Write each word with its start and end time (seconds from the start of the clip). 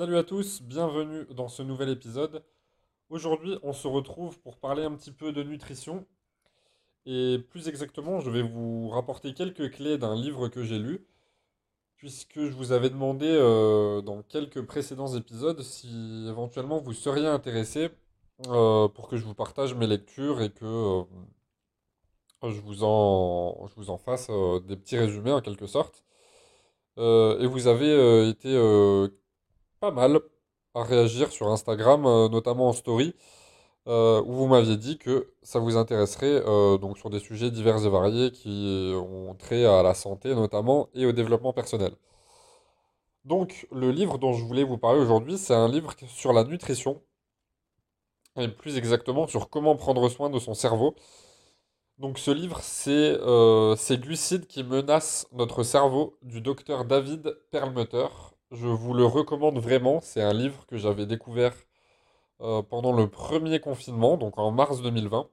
Salut 0.00 0.16
à 0.16 0.24
tous, 0.24 0.62
bienvenue 0.62 1.26
dans 1.34 1.48
ce 1.48 1.62
nouvel 1.62 1.90
épisode. 1.90 2.42
Aujourd'hui, 3.10 3.58
on 3.62 3.74
se 3.74 3.86
retrouve 3.86 4.40
pour 4.40 4.56
parler 4.56 4.82
un 4.82 4.94
petit 4.94 5.12
peu 5.12 5.30
de 5.30 5.42
nutrition. 5.42 6.06
Et 7.04 7.38
plus 7.50 7.68
exactement, 7.68 8.18
je 8.18 8.30
vais 8.30 8.40
vous 8.40 8.88
rapporter 8.88 9.34
quelques 9.34 9.70
clés 9.72 9.98
d'un 9.98 10.16
livre 10.16 10.48
que 10.48 10.62
j'ai 10.62 10.78
lu, 10.78 11.06
puisque 11.98 12.40
je 12.40 12.52
vous 12.54 12.72
avais 12.72 12.88
demandé 12.88 13.26
euh, 13.26 14.00
dans 14.00 14.22
quelques 14.22 14.62
précédents 14.62 15.14
épisodes 15.14 15.60
si 15.60 16.24
éventuellement 16.26 16.78
vous 16.78 16.94
seriez 16.94 17.26
intéressé 17.26 17.90
euh, 18.48 18.88
pour 18.88 19.06
que 19.06 19.18
je 19.18 19.26
vous 19.26 19.34
partage 19.34 19.74
mes 19.74 19.86
lectures 19.86 20.40
et 20.40 20.48
que 20.48 20.64
euh, 20.64 22.50
je 22.50 22.60
vous 22.62 22.84
en, 22.84 23.66
je 23.66 23.74
vous 23.74 23.90
en 23.90 23.98
fasse 23.98 24.30
des 24.66 24.76
petits 24.76 24.96
résumés 24.96 25.32
en 25.32 25.42
quelque 25.42 25.66
sorte. 25.66 26.06
Et 26.96 27.46
vous 27.46 27.66
avez 27.66 28.28
été 28.30 28.50
pas 29.80 29.90
mal 29.90 30.20
à 30.74 30.82
réagir 30.84 31.32
sur 31.32 31.48
Instagram, 31.48 32.04
euh, 32.06 32.28
notamment 32.28 32.68
en 32.68 32.72
story, 32.72 33.14
euh, 33.88 34.22
où 34.26 34.34
vous 34.34 34.46
m'aviez 34.46 34.76
dit 34.76 34.98
que 34.98 35.32
ça 35.42 35.58
vous 35.58 35.76
intéresserait 35.76 36.42
euh, 36.46 36.78
donc 36.78 36.98
sur 36.98 37.10
des 37.10 37.20
sujets 37.20 37.50
divers 37.50 37.84
et 37.84 37.88
variés 37.88 38.30
qui 38.32 38.92
ont 38.94 39.34
trait 39.36 39.64
à 39.64 39.82
la 39.82 39.94
santé 39.94 40.34
notamment 40.34 40.88
et 40.94 41.06
au 41.06 41.12
développement 41.12 41.52
personnel. 41.54 41.92
Donc 43.24 43.66
le 43.72 43.90
livre 43.90 44.18
dont 44.18 44.32
je 44.34 44.44
voulais 44.44 44.64
vous 44.64 44.78
parler 44.78 45.00
aujourd'hui, 45.00 45.38
c'est 45.38 45.54
un 45.54 45.68
livre 45.68 45.94
sur 46.08 46.32
la 46.32 46.44
nutrition, 46.44 47.02
et 48.36 48.48
plus 48.48 48.76
exactement 48.78 49.26
sur 49.28 49.50
comment 49.50 49.76
prendre 49.76 50.08
soin 50.08 50.30
de 50.30 50.38
son 50.38 50.54
cerveau. 50.54 50.94
Donc 51.98 52.18
ce 52.18 52.30
livre, 52.30 52.60
c'est 52.62 53.18
Ces 53.76 53.98
glucides 53.98 54.46
qui 54.46 54.64
menacent 54.64 55.26
notre 55.32 55.62
cerveau 55.62 56.18
du 56.22 56.40
docteur 56.40 56.84
David 56.84 57.38
Perlmutter. 57.50 58.06
Je 58.52 58.68
vous 58.68 58.94
le 58.94 59.04
recommande 59.04 59.58
vraiment, 59.58 60.00
c'est 60.00 60.22
un 60.22 60.32
livre 60.32 60.64
que 60.66 60.76
j'avais 60.76 61.06
découvert 61.06 61.54
euh, 62.40 62.62
pendant 62.62 62.92
le 62.92 63.08
premier 63.10 63.60
confinement, 63.60 64.16
donc 64.16 64.38
en 64.38 64.50
mars 64.52 64.82
2020, 64.82 65.28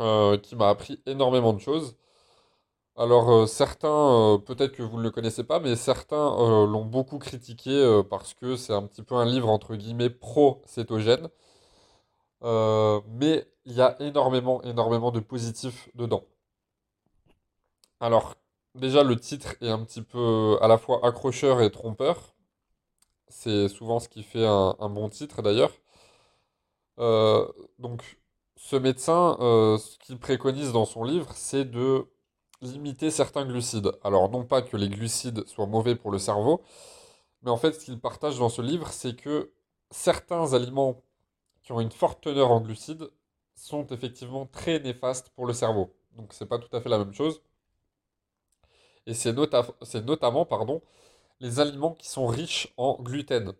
euh, 0.00 0.38
qui 0.38 0.56
m'a 0.56 0.68
appris 0.68 1.00
énormément 1.06 1.52
de 1.52 1.58
choses. 1.60 1.96
Alors 2.96 3.30
euh, 3.30 3.46
certains, 3.46 4.42
peut-être 4.46 4.72
que 4.72 4.82
vous 4.82 4.98
ne 4.98 5.02
le 5.04 5.10
connaissez 5.10 5.44
pas, 5.44 5.60
mais 5.60 5.76
certains 5.76 6.30
l'ont 6.66 6.84
beaucoup 6.84 7.18
critiqué 7.18 8.02
parce 8.10 8.34
que 8.34 8.56
c'est 8.56 8.74
un 8.74 8.82
petit 8.86 9.02
peu 9.02 9.14
un 9.14 9.24
livre 9.24 9.48
entre 9.48 9.76
guillemets 9.76 10.10
pro-cétogène. 10.10 11.28
Mais 12.42 13.46
il 13.64 13.72
y 13.74 13.80
a 13.80 13.96
énormément, 14.00 14.62
énormément 14.62 15.10
de 15.12 15.20
positifs 15.20 15.88
dedans. 15.94 16.24
Alors, 18.00 18.34
déjà, 18.74 19.02
le 19.02 19.16
titre 19.16 19.56
est 19.60 19.68
un 19.68 19.84
petit 19.84 20.02
peu 20.02 20.58
à 20.62 20.68
la 20.68 20.78
fois 20.78 21.00
accrocheur 21.06 21.60
et 21.62 21.70
trompeur. 21.70 22.34
C'est 23.28 23.68
souvent 23.68 24.00
ce 24.00 24.08
qui 24.08 24.22
fait 24.22 24.46
un, 24.46 24.76
un 24.80 24.90
bon 24.90 25.08
titre 25.08 25.40
d'ailleurs. 25.42 25.72
Euh, 26.98 27.46
donc, 27.78 28.18
ce 28.56 28.76
médecin, 28.76 29.36
euh, 29.40 29.78
ce 29.78 29.98
qu'il 29.98 30.18
préconise 30.18 30.72
dans 30.72 30.84
son 30.84 31.04
livre, 31.04 31.32
c'est 31.34 31.64
de 31.64 32.06
limiter 32.62 33.10
certains 33.10 33.46
glucides. 33.46 33.92
Alors, 34.04 34.30
non 34.30 34.44
pas 34.44 34.62
que 34.62 34.76
les 34.76 34.88
glucides 34.88 35.46
soient 35.46 35.66
mauvais 35.66 35.94
pour 35.94 36.10
le 36.10 36.18
cerveau, 36.18 36.62
mais 37.42 37.50
en 37.50 37.56
fait, 37.58 37.74
ce 37.74 37.84
qu'il 37.86 38.00
partage 38.00 38.38
dans 38.38 38.48
ce 38.50 38.62
livre, 38.62 38.88
c'est 38.92 39.16
que 39.16 39.52
certains 39.90 40.54
aliments 40.54 41.02
qui 41.62 41.72
ont 41.72 41.80
une 41.80 41.92
forte 41.92 42.22
teneur 42.22 42.50
en 42.52 42.60
glucides 42.62 43.10
sont 43.56 43.86
effectivement 43.88 44.46
très 44.46 44.80
néfastes 44.80 45.30
pour 45.30 45.46
le 45.46 45.54
cerveau. 45.54 45.94
Donc, 46.16 46.32
c'est 46.34 46.46
pas 46.46 46.58
tout 46.58 46.74
à 46.76 46.80
fait 46.80 46.90
la 46.90 46.98
même 46.98 47.14
chose. 47.14 47.42
Et 49.08 49.14
c'est 49.14 49.34
nota- 49.34 49.66
notamment, 50.06 50.46
pardon, 50.46 50.82
les 51.40 51.60
aliments 51.60 51.94
qui 51.94 52.08
sont 52.08 52.26
riches 52.28 52.72
en 52.78 52.98
gluten. 53.02 53.54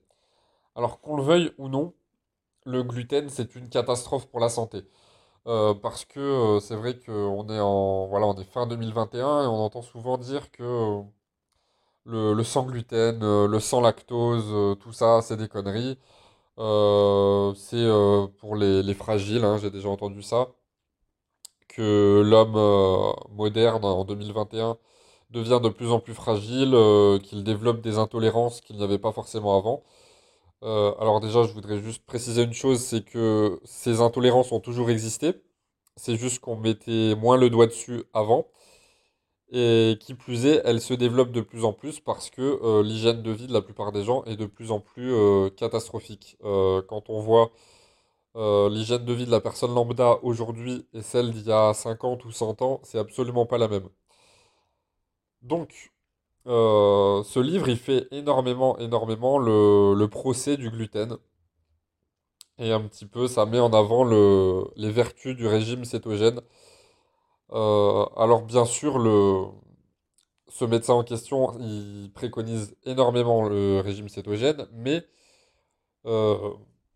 Alors, 0.76 1.00
qu'on 1.00 1.16
le 1.16 1.22
veuille 1.24 1.52
ou 1.58 1.68
non, 1.68 1.94
le 2.66 2.82
gluten, 2.84 3.28
c'est 3.30 3.56
une 3.56 3.68
catastrophe 3.70 4.28
pour 4.28 4.40
la 4.40 4.48
santé. 4.50 4.84
Euh, 5.48 5.74
parce 5.74 6.04
que 6.06 6.20
euh, 6.20 6.60
c'est 6.60 6.76
vrai 6.76 6.98
qu'on 7.00 7.48
est 7.50 7.60
en, 7.60 8.06
voilà, 8.08 8.26
on 8.26 8.36
est 8.36 8.44
fin 8.44 8.66
2021 8.66 9.44
et 9.44 9.46
on 9.48 9.56
entend 9.64 9.82
souvent 9.82 10.18
dire 10.18 10.50
que 10.52 10.62
euh, 10.64 11.02
le, 12.04 12.34
le 12.34 12.42
sans 12.44 12.64
gluten, 12.64 13.20
le 13.46 13.60
sans 13.60 13.80
lactose, 13.80 14.76
tout 14.80 14.92
ça, 14.92 15.20
c'est 15.22 15.36
des 15.36 15.48
conneries. 15.48 15.98
C'est 17.56 17.86
pour 18.38 18.56
les, 18.56 18.82
les 18.82 18.94
fragiles, 18.94 19.44
hein, 19.44 19.58
j'ai 19.58 19.70
déjà 19.70 19.88
entendu 19.88 20.22
ça, 20.22 20.48
que 21.68 22.22
l'homme 22.24 22.56
moderne 23.34 23.84
en 23.84 24.04
2021 24.04 24.78
devient 25.30 25.60
de 25.62 25.68
plus 25.68 25.90
en 25.92 26.00
plus 26.00 26.14
fragile, 26.14 26.74
euh, 26.74 27.18
qu'il 27.18 27.44
développe 27.44 27.80
des 27.80 27.98
intolérances 27.98 28.60
qu'il 28.60 28.76
n'y 28.76 28.82
avait 28.84 28.98
pas 28.98 29.12
forcément 29.12 29.56
avant. 29.58 29.82
Euh, 30.64 30.94
alors 31.00 31.20
déjà, 31.20 31.44
je 31.44 31.52
voudrais 31.52 31.80
juste 31.80 32.04
préciser 32.06 32.42
une 32.44 32.54
chose, 32.54 32.80
c'est 32.80 33.04
que 33.04 33.60
ces 33.64 34.00
intolérances 34.02 34.52
ont 34.52 34.60
toujours 34.60 34.90
existé. 34.90 35.34
C'est 35.96 36.16
juste 36.16 36.40
qu'on 36.40 36.56
mettait 36.56 37.14
moins 37.16 37.36
le 37.38 37.50
doigt 37.50 37.66
dessus 37.66 38.04
avant. 38.14 38.48
Et 39.50 39.96
qui 40.00 40.14
plus 40.14 40.44
est, 40.46 40.60
elles 40.64 40.80
se 40.82 40.92
développent 40.94 41.32
de 41.32 41.40
plus 41.40 41.64
en 41.64 41.72
plus 41.72 42.00
parce 42.00 42.28
que 42.28 42.42
euh, 42.62 42.82
l'hygiène 42.82 43.22
de 43.22 43.30
vie 43.30 43.46
de 43.46 43.52
la 43.52 43.62
plupart 43.62 43.92
des 43.92 44.04
gens 44.04 44.22
est 44.24 44.36
de 44.36 44.44
plus 44.46 44.70
en 44.70 44.80
plus 44.80 45.10
catastrophique. 45.56 46.36
Quand 46.42 47.08
on 47.08 47.20
voit 47.20 47.50
l'hygiène 48.36 49.04
de 49.04 49.12
vie 49.12 49.26
de 49.26 49.30
la 49.30 49.40
personne 49.40 49.74
lambda 49.74 50.18
aujourd'hui 50.22 50.86
et 50.94 51.02
celle 51.02 51.32
d'il 51.32 51.46
y 51.46 51.52
a 51.52 51.74
50 51.74 52.24
ou 52.24 52.30
100 52.32 52.62
ans, 52.62 52.80
c'est 52.84 52.98
absolument 52.98 53.46
pas 53.46 53.58
la 53.58 53.68
même. 53.68 53.88
Donc, 55.42 55.92
euh, 56.46 57.22
ce 57.24 57.40
livre, 57.40 57.68
il 57.68 57.78
fait 57.78 58.08
énormément, 58.10 58.78
énormément 58.78 59.38
le, 59.38 60.06
procès 60.08 60.56
du 60.56 60.70
gluten. 60.70 61.18
Et 62.58 62.72
un 62.72 62.80
petit 62.82 63.06
peu, 63.06 63.28
ça 63.28 63.46
met 63.46 63.60
en 63.60 63.72
avant 63.72 64.04
le, 64.04 64.64
les 64.76 64.90
vertus 64.90 65.36
du 65.36 65.46
régime 65.46 65.84
cétogène. 65.84 66.40
Euh, 67.52 68.04
alors, 68.16 68.42
bien 68.42 68.64
sûr, 68.64 68.94
ce 70.48 70.64
médecin 70.64 70.94
en 70.94 71.04
question, 71.04 71.56
il 71.60 72.10
préconise 72.14 72.76
énormément 72.84 73.48
le 73.48 73.80
régime 73.80 74.08
cétogène, 74.08 74.66
mais 74.72 75.04
euh, 76.06 76.54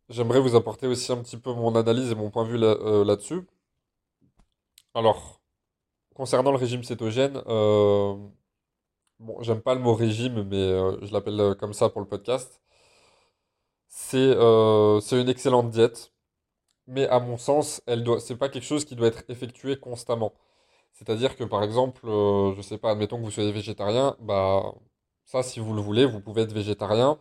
j'aimerais 0.08 0.40
vous 0.40 0.56
apporter 0.56 0.86
aussi 0.86 1.12
un 1.12 1.18
petit 1.22 1.36
peu 1.38 1.52
mon 1.54 1.74
analyse 1.76 2.10
et 2.10 2.14
mon 2.14 2.30
point 2.30 2.44
de 2.44 2.50
vue 2.50 2.58
là, 2.58 2.76
là-dessus. 3.04 3.42
Alors, 4.94 5.41
concernant 6.14 6.50
le 6.52 6.58
régime 6.58 6.82
cétogène, 6.84 7.42
euh, 7.46 8.14
bon, 9.20 9.42
j'aime 9.42 9.62
pas 9.62 9.74
le 9.74 9.80
mot 9.80 9.94
régime, 9.94 10.42
mais 10.44 10.56
euh, 10.58 10.98
je 11.02 11.12
l'appelle 11.14 11.40
euh, 11.40 11.54
comme 11.54 11.72
ça 11.72 11.88
pour 11.88 12.00
le 12.02 12.06
podcast. 12.08 12.60
C'est 13.88 14.32
une 15.20 15.28
excellente 15.28 15.70
diète, 15.70 16.12
mais 16.88 17.08
à 17.08 17.20
mon 17.20 17.38
sens, 17.38 17.82
elle 17.86 18.04
doit, 18.04 18.20
c'est 18.20 18.36
pas 18.36 18.48
quelque 18.50 18.64
chose 18.64 18.84
qui 18.84 18.96
doit 18.96 19.08
être 19.08 19.24
effectué 19.30 19.78
constamment. 19.78 20.34
C'est-à-dire 20.94 21.36
que 21.36 21.44
par 21.44 21.62
exemple, 21.64 22.02
je 22.06 22.62
sais 22.62 22.78
pas, 22.78 22.92
admettons 22.92 23.18
que 23.18 23.24
vous 23.24 23.30
soyez 23.32 23.52
végétarien, 23.52 24.16
bah 24.20 24.74
ça, 25.26 25.42
si 25.42 25.60
vous 25.60 25.74
le 25.74 25.82
voulez, 25.82 26.06
vous 26.06 26.20
pouvez 26.20 26.42
être 26.42 26.52
végétarien 26.54 27.20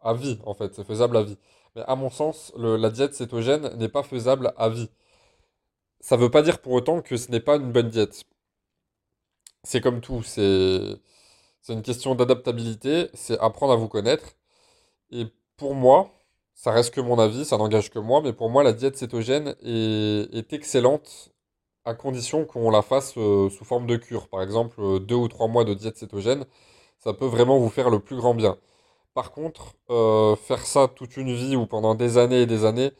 à 0.00 0.14
vie, 0.14 0.38
en 0.46 0.54
fait, 0.54 0.74
c'est 0.74 0.84
faisable 0.86 1.16
à 1.18 1.22
vie. 1.24 1.38
Mais 1.76 1.82
à 1.88 1.96
mon 1.96 2.10
sens, 2.10 2.52
le- 2.58 2.76
la 2.76 2.90
diète 2.90 3.14
cétogène 3.14 3.76
n'est 3.78 3.88
pas 3.90 4.02
faisable 4.04 4.52
à 4.58 4.68
vie. 4.70 4.90
Ça 6.04 6.16
veut 6.18 6.30
pas 6.30 6.42
dire 6.42 6.60
pour 6.60 6.72
autant 6.74 7.00
que 7.00 7.16
ce 7.16 7.30
n'est 7.30 7.40
pas 7.40 7.56
une 7.56 7.72
bonne 7.72 7.88
diète. 7.88 8.24
C'est 9.62 9.80
comme 9.80 10.02
tout, 10.02 10.22
c'est 10.22 11.00
une 11.70 11.82
question 11.82 12.14
d'adaptabilité, 12.14 13.08
c'est 13.14 13.38
apprendre 13.38 13.72
à 13.72 13.76
vous 13.76 13.88
connaître. 13.88 14.36
Et 15.10 15.26
pour 15.56 15.74
moi, 15.74 16.10
ça 16.54 16.72
reste 16.72 16.94
que 16.94 17.00
mon 17.00 17.18
avis, 17.18 17.46
ça 17.46 17.56
n'engage 17.56 17.90
que 17.90 17.98
moi, 17.98 18.20
mais 18.22 18.34
pour 18.34 18.50
moi, 18.50 18.62
la 18.62 18.74
diète 18.74 18.98
cétogène 18.98 19.56
est, 19.62 20.28
est 20.34 20.52
excellente 20.52 21.32
à 21.86 21.94
condition 21.94 22.44
qu'on 22.44 22.70
la 22.70 22.82
fasse 22.82 23.14
euh, 23.16 23.48
sous 23.48 23.64
forme 23.64 23.86
de 23.86 23.96
cure. 23.96 24.28
Par 24.28 24.42
exemple, 24.42 24.76
euh, 24.80 24.98
deux 24.98 25.14
ou 25.14 25.28
trois 25.28 25.48
mois 25.48 25.64
de 25.64 25.72
diète 25.72 25.96
cétogène, 25.96 26.44
ça 26.98 27.14
peut 27.14 27.26
vraiment 27.26 27.58
vous 27.58 27.70
faire 27.70 27.88
le 27.88 28.00
plus 28.00 28.16
grand 28.16 28.34
bien. 28.34 28.58
Par 29.14 29.32
contre, 29.32 29.74
euh, 29.90 30.36
faire 30.36 30.66
ça 30.66 30.86
toute 30.88 31.16
une 31.16 31.34
vie 31.34 31.56
ou 31.56 31.66
pendant 31.66 31.94
des 31.94 32.18
années 32.18 32.42
et 32.42 32.46
des 32.46 32.66
années, 32.66 32.92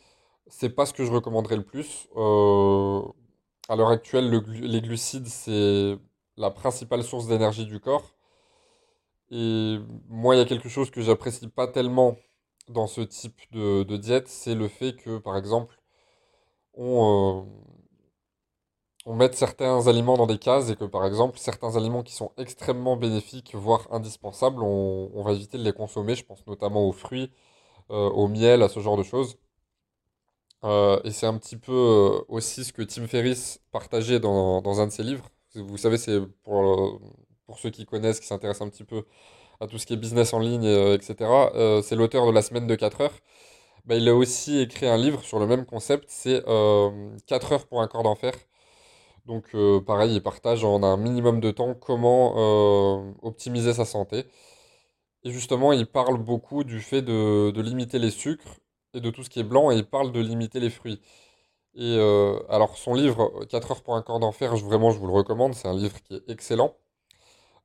c'est 0.48 0.70
pas 0.70 0.86
ce 0.86 0.92
que 0.92 1.04
je 1.04 1.12
recommanderais 1.12 1.56
le 1.56 1.64
plus. 1.64 2.08
Euh, 2.16 3.02
à 3.68 3.76
l'heure 3.76 3.88
actuelle, 3.88 4.30
les 4.30 4.80
glucides, 4.82 5.26
c'est 5.26 5.98
la 6.36 6.50
principale 6.50 7.02
source 7.02 7.26
d'énergie 7.26 7.66
du 7.66 7.80
corps. 7.80 8.14
Et 9.30 9.78
moi, 10.08 10.34
il 10.34 10.38
y 10.38 10.40
a 10.40 10.44
quelque 10.44 10.68
chose 10.68 10.90
que 10.90 11.00
j'apprécie 11.00 11.48
pas 11.48 11.66
tellement 11.66 12.16
dans 12.68 12.86
ce 12.86 13.00
type 13.02 13.40
de, 13.52 13.96
diète, 13.96 14.28
c'est 14.28 14.54
le 14.54 14.68
fait 14.68 14.94
que, 14.96 15.18
par 15.18 15.36
exemple, 15.36 15.80
on, 16.74 17.42
euh, 17.42 17.64
on 19.06 19.14
mette 19.14 19.34
certains 19.34 19.86
aliments 19.86 20.16
dans 20.16 20.26
des 20.26 20.38
cases 20.38 20.70
et 20.70 20.76
que, 20.76 20.84
par 20.84 21.06
exemple, 21.06 21.38
certains 21.38 21.76
aliments 21.76 22.02
qui 22.02 22.14
sont 22.14 22.32
extrêmement 22.38 22.96
bénéfiques, 22.96 23.54
voire 23.54 23.86
indispensables, 23.90 24.62
on, 24.62 25.10
on 25.14 25.22
va 25.22 25.32
éviter 25.32 25.58
de 25.58 25.62
les 25.62 25.72
consommer. 25.72 26.14
Je 26.14 26.24
pense 26.24 26.46
notamment 26.46 26.88
aux 26.88 26.92
fruits, 26.92 27.30
euh, 27.90 28.10
au 28.10 28.28
miel, 28.28 28.62
à 28.62 28.68
ce 28.68 28.80
genre 28.80 28.96
de 28.96 29.02
choses. 29.02 29.38
Euh, 30.64 31.00
et 31.04 31.10
c'est 31.10 31.26
un 31.26 31.36
petit 31.38 31.56
peu 31.56 31.72
euh, 31.72 32.24
aussi 32.28 32.64
ce 32.64 32.72
que 32.72 32.82
Tim 32.82 33.06
Ferriss 33.06 33.60
partageait 33.70 34.18
dans, 34.20 34.62
dans 34.62 34.80
un 34.80 34.86
de 34.86 34.92
ses 34.92 35.02
livres. 35.02 35.28
Vous 35.54 35.76
savez, 35.76 35.98
c'est 35.98 36.20
pour, 36.42 36.62
euh, 36.62 37.00
pour 37.46 37.58
ceux 37.58 37.70
qui 37.70 37.84
connaissent, 37.86 38.20
qui 38.20 38.26
s'intéressent 38.26 38.66
un 38.66 38.70
petit 38.70 38.84
peu 38.84 39.04
à 39.60 39.66
tout 39.68 39.78
ce 39.78 39.86
qui 39.86 39.94
est 39.94 39.96
business 39.96 40.34
en 40.34 40.40
ligne, 40.40 40.66
etc. 40.66 41.82
C'est 41.82 41.96
l'auteur 41.96 42.26
de 42.26 42.32
La 42.32 42.42
semaine 42.42 42.66
de 42.66 42.74
4 42.76 43.00
heures. 43.02 43.14
Bah, 43.86 43.96
il 43.96 44.08
a 44.08 44.14
aussi 44.14 44.60
écrit 44.60 44.86
un 44.88 44.96
livre 44.98 45.22
sur 45.24 45.38
le 45.40 45.46
même 45.46 45.66
concept, 45.66 46.06
c'est 46.08 46.44
euh, 46.48 46.90
4 47.26 47.52
heures 47.52 47.66
pour 47.68 47.82
un 47.82 47.88
corps 47.88 48.04
d'enfer. 48.04 48.34
Donc 49.26 49.56
pareil, 49.86 50.14
il 50.16 50.22
partage 50.22 50.64
en 50.64 50.82
un 50.82 50.96
minimum 50.98 51.40
de 51.40 51.50
temps 51.50 51.74
comment 51.74 52.34
optimiser 53.22 53.72
sa 53.74 53.84
santé. 53.84 54.24
Et 55.24 55.30
justement, 55.32 55.72
il 55.72 55.86
parle 55.86 56.18
beaucoup 56.18 56.64
du 56.64 56.80
fait 56.80 57.02
de, 57.02 57.50
de 57.50 57.62
limiter 57.62 57.98
les 57.98 58.10
sucres 58.10 58.60
et 58.94 59.00
de 59.00 59.10
tout 59.10 59.24
ce 59.24 59.30
qui 59.30 59.40
est 59.40 59.44
blanc, 59.44 59.70
et 59.70 59.76
il 59.76 59.84
parle 59.86 60.12
de 60.12 60.20
limiter 60.20 60.60
les 60.60 60.70
fruits. 60.70 61.00
Et 61.76 61.96
euh, 61.98 62.38
alors 62.50 62.76
son 62.78 62.94
livre 62.94 63.44
4 63.46 63.70
heures 63.72 63.82
pour 63.82 63.96
un 63.96 64.02
corps 64.02 64.20
d'enfer, 64.20 64.56
je- 64.56 64.64
vraiment 64.64 64.90
je 64.92 64.98
vous 64.98 65.06
le 65.08 65.12
recommande, 65.14 65.54
c'est 65.54 65.68
un 65.68 65.74
livre 65.76 66.00
qui 66.02 66.14
est 66.16 66.30
excellent. 66.30 66.76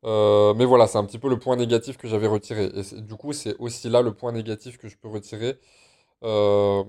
Euh, 0.06 0.54
mais 0.56 0.66
voilà, 0.66 0.88
c'est 0.88 0.98
un 0.98 1.06
petit 1.06 1.20
peu 1.20 1.30
le 1.30 1.40
point 1.40 1.56
négatif 1.58 1.98
que 1.98 2.08
j'avais 2.08 2.28
retiré. 2.28 2.72
Et 2.76 3.02
du 3.02 3.16
coup, 3.16 3.34
c'est 3.34 3.56
aussi 3.60 3.90
là 3.90 4.02
le 4.02 4.14
point 4.14 4.32
négatif 4.32 4.78
que 4.78 4.88
je 4.90 4.98
peux 4.98 5.10
retirer 5.10 5.60
euh, 6.24 6.84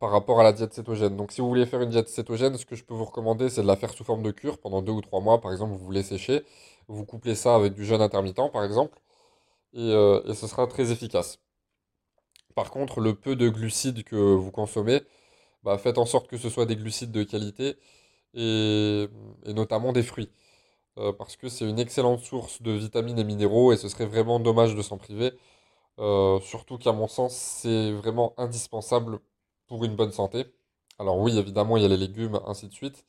par 0.00 0.10
rapport 0.10 0.40
à 0.40 0.42
la 0.44 0.52
diète 0.52 0.74
cétogène. 0.74 1.16
Donc 1.16 1.32
si 1.32 1.40
vous 1.40 1.48
voulez 1.48 1.66
faire 1.66 1.80
une 1.82 1.90
diète 1.90 2.08
cétogène, 2.08 2.56
ce 2.56 2.66
que 2.66 2.76
je 2.76 2.84
peux 2.84 2.94
vous 2.94 3.04
recommander, 3.04 3.48
c'est 3.48 3.62
de 3.62 3.66
la 3.66 3.76
faire 3.76 3.90
sous 3.92 4.04
forme 4.04 4.22
de 4.22 4.30
cure 4.30 4.58
pendant 4.58 4.82
deux 4.82 4.92
ou 4.92 5.00
trois 5.00 5.20
mois. 5.20 5.40
Par 5.40 5.52
exemple, 5.52 5.74
vous 5.76 5.90
les 5.90 6.02
séchez, 6.02 6.44
vous 6.88 7.04
couplez 7.04 7.34
ça 7.34 7.54
avec 7.56 7.74
du 7.74 7.84
jeûne 7.84 8.00
intermittent, 8.02 8.52
par 8.52 8.64
exemple, 8.64 8.98
et 9.74 10.34
ce 10.34 10.46
sera 10.46 10.66
très 10.66 10.92
efficace. 10.92 11.40
Par 12.58 12.72
contre, 12.72 13.00
le 13.00 13.14
peu 13.14 13.36
de 13.36 13.48
glucides 13.48 14.02
que 14.02 14.16
vous 14.16 14.50
consommez, 14.50 15.02
bah, 15.62 15.78
faites 15.78 15.96
en 15.96 16.06
sorte 16.06 16.26
que 16.28 16.36
ce 16.36 16.50
soit 16.50 16.66
des 16.66 16.74
glucides 16.74 17.12
de 17.12 17.22
qualité 17.22 17.76
et, 18.34 19.08
notamment 19.46 19.92
des 19.92 20.02
fruits. 20.02 20.30
Euh, 20.98 21.12
parce 21.12 21.36
que 21.36 21.48
c'est 21.48 21.68
une 21.70 21.78
excellente 21.78 22.20
source 22.20 22.62
de 22.62 22.72
vitamines 22.72 23.18
et 23.20 23.24
minéraux 23.24 23.72
et 23.72 23.76
ce 23.76 23.88
serait 23.88 24.06
vraiment 24.06 24.40
dommage 24.40 24.74
de 24.74 24.82
s'en 24.82 24.98
priver. 24.98 25.32
Euh, 26.00 26.40
surtout 26.40 26.78
qu'à 26.78 26.92
mon 26.92 27.08
sens, 27.08 27.34
c'est 27.36 27.92
vraiment 27.92 28.34
indispensable 28.38 29.20
pour 29.68 29.84
une 29.84 29.94
bonne 29.96 30.12
santé. 30.12 30.46
Alors 30.98 31.18
oui, 31.20 31.38
évidemment, 31.38 31.76
il 31.76 31.84
y 31.84 31.86
a 31.86 31.88
les 31.88 31.96
légumes, 31.96 32.40
ainsi 32.46 32.68
de 32.68 32.74
suite. 32.74 33.06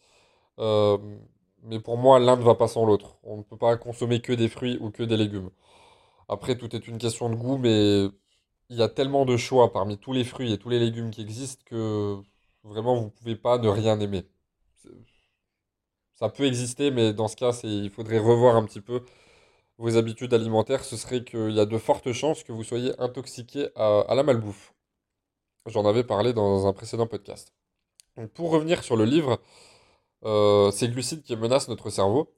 Euh, 0.59 0.97
mais 1.63 1.79
pour 1.79 1.97
moi, 1.97 2.19
l'un 2.19 2.37
ne 2.37 2.43
va 2.43 2.55
pas 2.55 2.67
sans 2.67 2.85
l'autre. 2.85 3.17
On 3.23 3.37
ne 3.37 3.43
peut 3.43 3.57
pas 3.57 3.77
consommer 3.77 4.21
que 4.21 4.33
des 4.33 4.49
fruits 4.49 4.77
ou 4.81 4.91
que 4.91 5.03
des 5.03 5.17
légumes. 5.17 5.49
Après, 6.29 6.57
tout 6.57 6.75
est 6.75 6.87
une 6.87 6.99
question 6.99 7.29
de 7.29 7.35
goût, 7.35 7.57
mais 7.57 8.09
il 8.69 8.77
y 8.77 8.81
a 8.83 8.89
tellement 8.89 9.25
de 9.25 9.37
choix 9.37 9.71
parmi 9.71 9.97
tous 9.97 10.13
les 10.13 10.23
fruits 10.23 10.53
et 10.53 10.57
tous 10.57 10.69
les 10.69 10.79
légumes 10.79 11.11
qui 11.11 11.21
existent 11.21 11.63
que 11.65 12.21
vraiment, 12.63 12.95
vous 12.95 13.05
ne 13.05 13.09
pouvez 13.09 13.35
pas 13.35 13.57
ne 13.57 13.67
rien 13.67 13.99
aimer. 13.99 14.25
Ça 16.15 16.29
peut 16.29 16.45
exister, 16.45 16.91
mais 16.91 17.13
dans 17.13 17.27
ce 17.27 17.35
cas, 17.35 17.57
il 17.63 17.89
faudrait 17.89 18.19
revoir 18.19 18.55
un 18.55 18.65
petit 18.65 18.81
peu 18.81 19.03
vos 19.77 19.97
habitudes 19.97 20.33
alimentaires. 20.33 20.83
Ce 20.83 20.97
serait 20.97 21.23
qu'il 21.23 21.51
y 21.51 21.59
a 21.59 21.65
de 21.65 21.77
fortes 21.77 22.11
chances 22.11 22.43
que 22.43 22.51
vous 22.51 22.63
soyez 22.63 22.93
intoxiqué 22.99 23.69
à, 23.75 24.13
la 24.15 24.23
malbouffe. 24.23 24.73
J'en 25.65 25.85
avais 25.85 26.03
parlé 26.03 26.33
dans 26.33 26.67
un 26.67 26.73
précédent 26.73 27.07
podcast. 27.07 27.53
Pour 28.33 28.51
revenir 28.51 28.83
sur 28.83 28.97
le 28.97 29.05
livre, 29.05 29.39
euh, 30.25 30.71
ces 30.71 30.89
glucides 30.89 31.23
qui 31.23 31.35
menacent 31.37 31.69
notre 31.69 31.89
cerveau. 31.89 32.33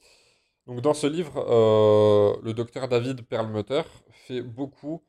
Dans 0.68 0.94
ce 0.94 1.08
livre, 1.08 1.44
euh, 1.50 2.36
le 2.44 2.54
docteur 2.54 2.88
David 2.88 3.24
Perlmutter 3.24 3.82
fait 4.12 4.42
beaucoup, 4.42 5.04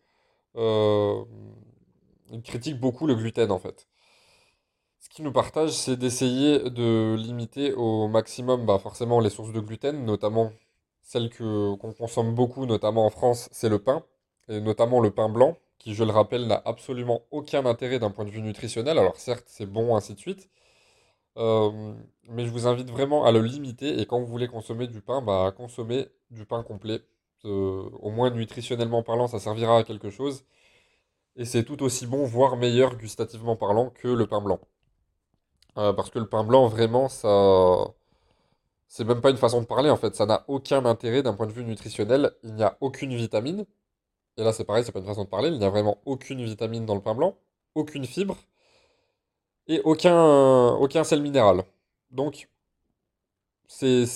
il 0.56 2.42
critique 2.42 2.78
beaucoup 2.80 3.06
le 3.06 3.14
gluten 3.14 3.50
en 3.50 3.58
fait. 3.58 3.86
Ce 5.02 5.08
qu'il 5.08 5.24
nous 5.24 5.32
partage, 5.32 5.70
c'est 5.70 5.96
d'essayer 5.96 6.70
de 6.70 7.16
limiter 7.18 7.72
au 7.74 8.06
maximum, 8.08 8.64
bah, 8.66 8.78
forcément, 8.78 9.18
les 9.20 9.30
sources 9.30 9.52
de 9.52 9.60
gluten, 9.60 10.04
notamment 10.04 10.52
celles 11.02 11.28
qu'on 11.36 11.92
consomme 11.92 12.34
beaucoup, 12.34 12.66
notamment 12.66 13.04
en 13.04 13.10
France, 13.10 13.48
c'est 13.52 13.68
le 13.68 13.80
pain, 13.80 14.04
et 14.48 14.60
notamment 14.60 15.00
le 15.00 15.10
pain 15.10 15.28
blanc, 15.28 15.58
qui, 15.78 15.94
je 15.94 16.04
le 16.04 16.12
rappelle, 16.12 16.46
n'a 16.46 16.62
absolument 16.64 17.22
aucun 17.32 17.66
intérêt 17.66 17.98
d'un 17.98 18.10
point 18.10 18.24
de 18.24 18.30
vue 18.30 18.42
nutritionnel. 18.42 18.96
Alors 18.98 19.16
certes, 19.16 19.44
c'est 19.48 19.66
bon, 19.66 19.96
ainsi 19.96 20.14
de 20.14 20.20
suite, 20.20 20.48
euh, 21.36 21.94
mais 22.28 22.46
je 22.46 22.50
vous 22.50 22.66
invite 22.68 22.90
vraiment 22.90 23.24
à 23.24 23.32
le 23.32 23.40
limiter, 23.42 24.00
et 24.00 24.06
quand 24.06 24.20
vous 24.20 24.26
voulez 24.26 24.48
consommer 24.48 24.86
du 24.86 25.00
pain, 25.00 25.20
bah, 25.20 25.52
consommez 25.56 26.08
du 26.30 26.46
pain 26.46 26.62
complet. 26.62 27.00
Au 27.44 28.10
moins 28.10 28.30
nutritionnellement 28.30 29.02
parlant, 29.02 29.26
ça 29.28 29.38
servira 29.40 29.78
à 29.78 29.84
quelque 29.84 30.10
chose, 30.10 30.44
et 31.36 31.44
c'est 31.44 31.64
tout 31.64 31.82
aussi 31.82 32.06
bon, 32.06 32.24
voire 32.24 32.56
meilleur 32.56 32.96
gustativement 32.96 33.56
parlant, 33.56 33.90
que 33.90 34.08
le 34.08 34.26
pain 34.26 34.40
blanc. 34.40 34.60
Euh, 35.78 35.92
parce 35.92 36.10
que 36.10 36.18
le 36.18 36.28
pain 36.28 36.44
blanc, 36.44 36.68
vraiment, 36.68 37.08
ça... 37.08 37.94
C'est 38.88 39.04
même 39.04 39.22
pas 39.22 39.30
une 39.30 39.38
façon 39.38 39.62
de 39.62 39.66
parler, 39.66 39.88
en 39.88 39.96
fait. 39.96 40.14
Ça 40.14 40.26
n'a 40.26 40.44
aucun 40.48 40.84
intérêt 40.84 41.22
d'un 41.22 41.32
point 41.32 41.46
de 41.46 41.52
vue 41.52 41.64
nutritionnel. 41.64 42.32
Il 42.42 42.54
n'y 42.54 42.62
a 42.62 42.76
aucune 42.82 43.14
vitamine. 43.16 43.64
Et 44.36 44.44
là, 44.44 44.52
c'est 44.52 44.64
pareil, 44.64 44.84
c'est 44.84 44.92
pas 44.92 44.98
une 45.00 45.06
façon 45.06 45.24
de 45.24 45.30
parler. 45.30 45.48
Il 45.48 45.58
n'y 45.58 45.64
a 45.64 45.70
vraiment 45.70 45.98
aucune 46.04 46.44
vitamine 46.44 46.84
dans 46.84 46.94
le 46.94 47.00
pain 47.00 47.14
blanc, 47.14 47.38
aucune 47.74 48.04
fibre 48.04 48.36
et 49.66 49.80
aucun, 49.84 50.72
aucun 50.74 51.04
sel 51.04 51.22
minéral. 51.22 51.64
Donc, 52.10 52.48
c'est 53.66 54.06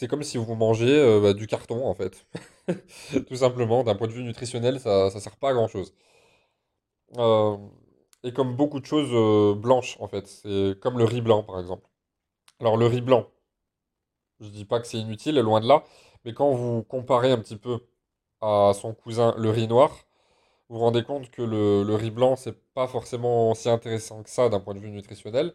c'est 0.00 0.08
comme 0.08 0.22
si 0.22 0.38
vous 0.38 0.54
mangez 0.54 0.98
euh, 0.98 1.20
bah, 1.20 1.34
du 1.34 1.46
carton, 1.46 1.86
en 1.86 1.94
fait. 1.94 2.26
Tout 3.28 3.36
simplement, 3.36 3.84
d'un 3.84 3.94
point 3.94 4.06
de 4.08 4.12
vue 4.12 4.22
nutritionnel, 4.22 4.80
ça, 4.80 5.10
ça 5.10 5.20
sert 5.20 5.36
pas 5.36 5.50
à 5.50 5.52
grand-chose. 5.52 5.94
Euh, 7.18 7.56
et 8.22 8.32
comme 8.32 8.56
beaucoup 8.56 8.80
de 8.80 8.86
choses 8.86 9.10
euh, 9.12 9.54
blanches, 9.54 9.96
en 10.00 10.08
fait. 10.08 10.26
C'est 10.26 10.78
comme 10.80 10.98
le 10.98 11.04
riz 11.04 11.20
blanc, 11.20 11.42
par 11.42 11.58
exemple. 11.60 11.86
Alors, 12.60 12.76
le 12.78 12.86
riz 12.86 13.02
blanc, 13.02 13.28
je 14.40 14.48
dis 14.48 14.64
pas 14.64 14.80
que 14.80 14.86
c'est 14.86 14.98
inutile, 14.98 15.38
loin 15.40 15.60
de 15.60 15.66
là. 15.68 15.84
Mais 16.24 16.32
quand 16.34 16.50
vous 16.52 16.82
comparez 16.82 17.30
un 17.32 17.38
petit 17.38 17.56
peu 17.56 17.80
à 18.40 18.72
son 18.74 18.94
cousin 18.94 19.34
le 19.38 19.50
riz 19.50 19.68
noir, 19.68 20.06
vous 20.68 20.76
vous 20.78 20.82
rendez 20.82 21.04
compte 21.04 21.30
que 21.30 21.42
le, 21.42 21.84
le 21.84 21.94
riz 21.96 22.10
blanc, 22.12 22.36
c'est 22.36 22.58
pas 22.74 22.88
forcément 22.88 23.54
si 23.54 23.68
intéressant 23.70 24.22
que 24.22 24.30
ça 24.30 24.48
d'un 24.50 24.60
point 24.60 24.74
de 24.74 24.80
vue 24.80 24.90
nutritionnel, 24.90 25.54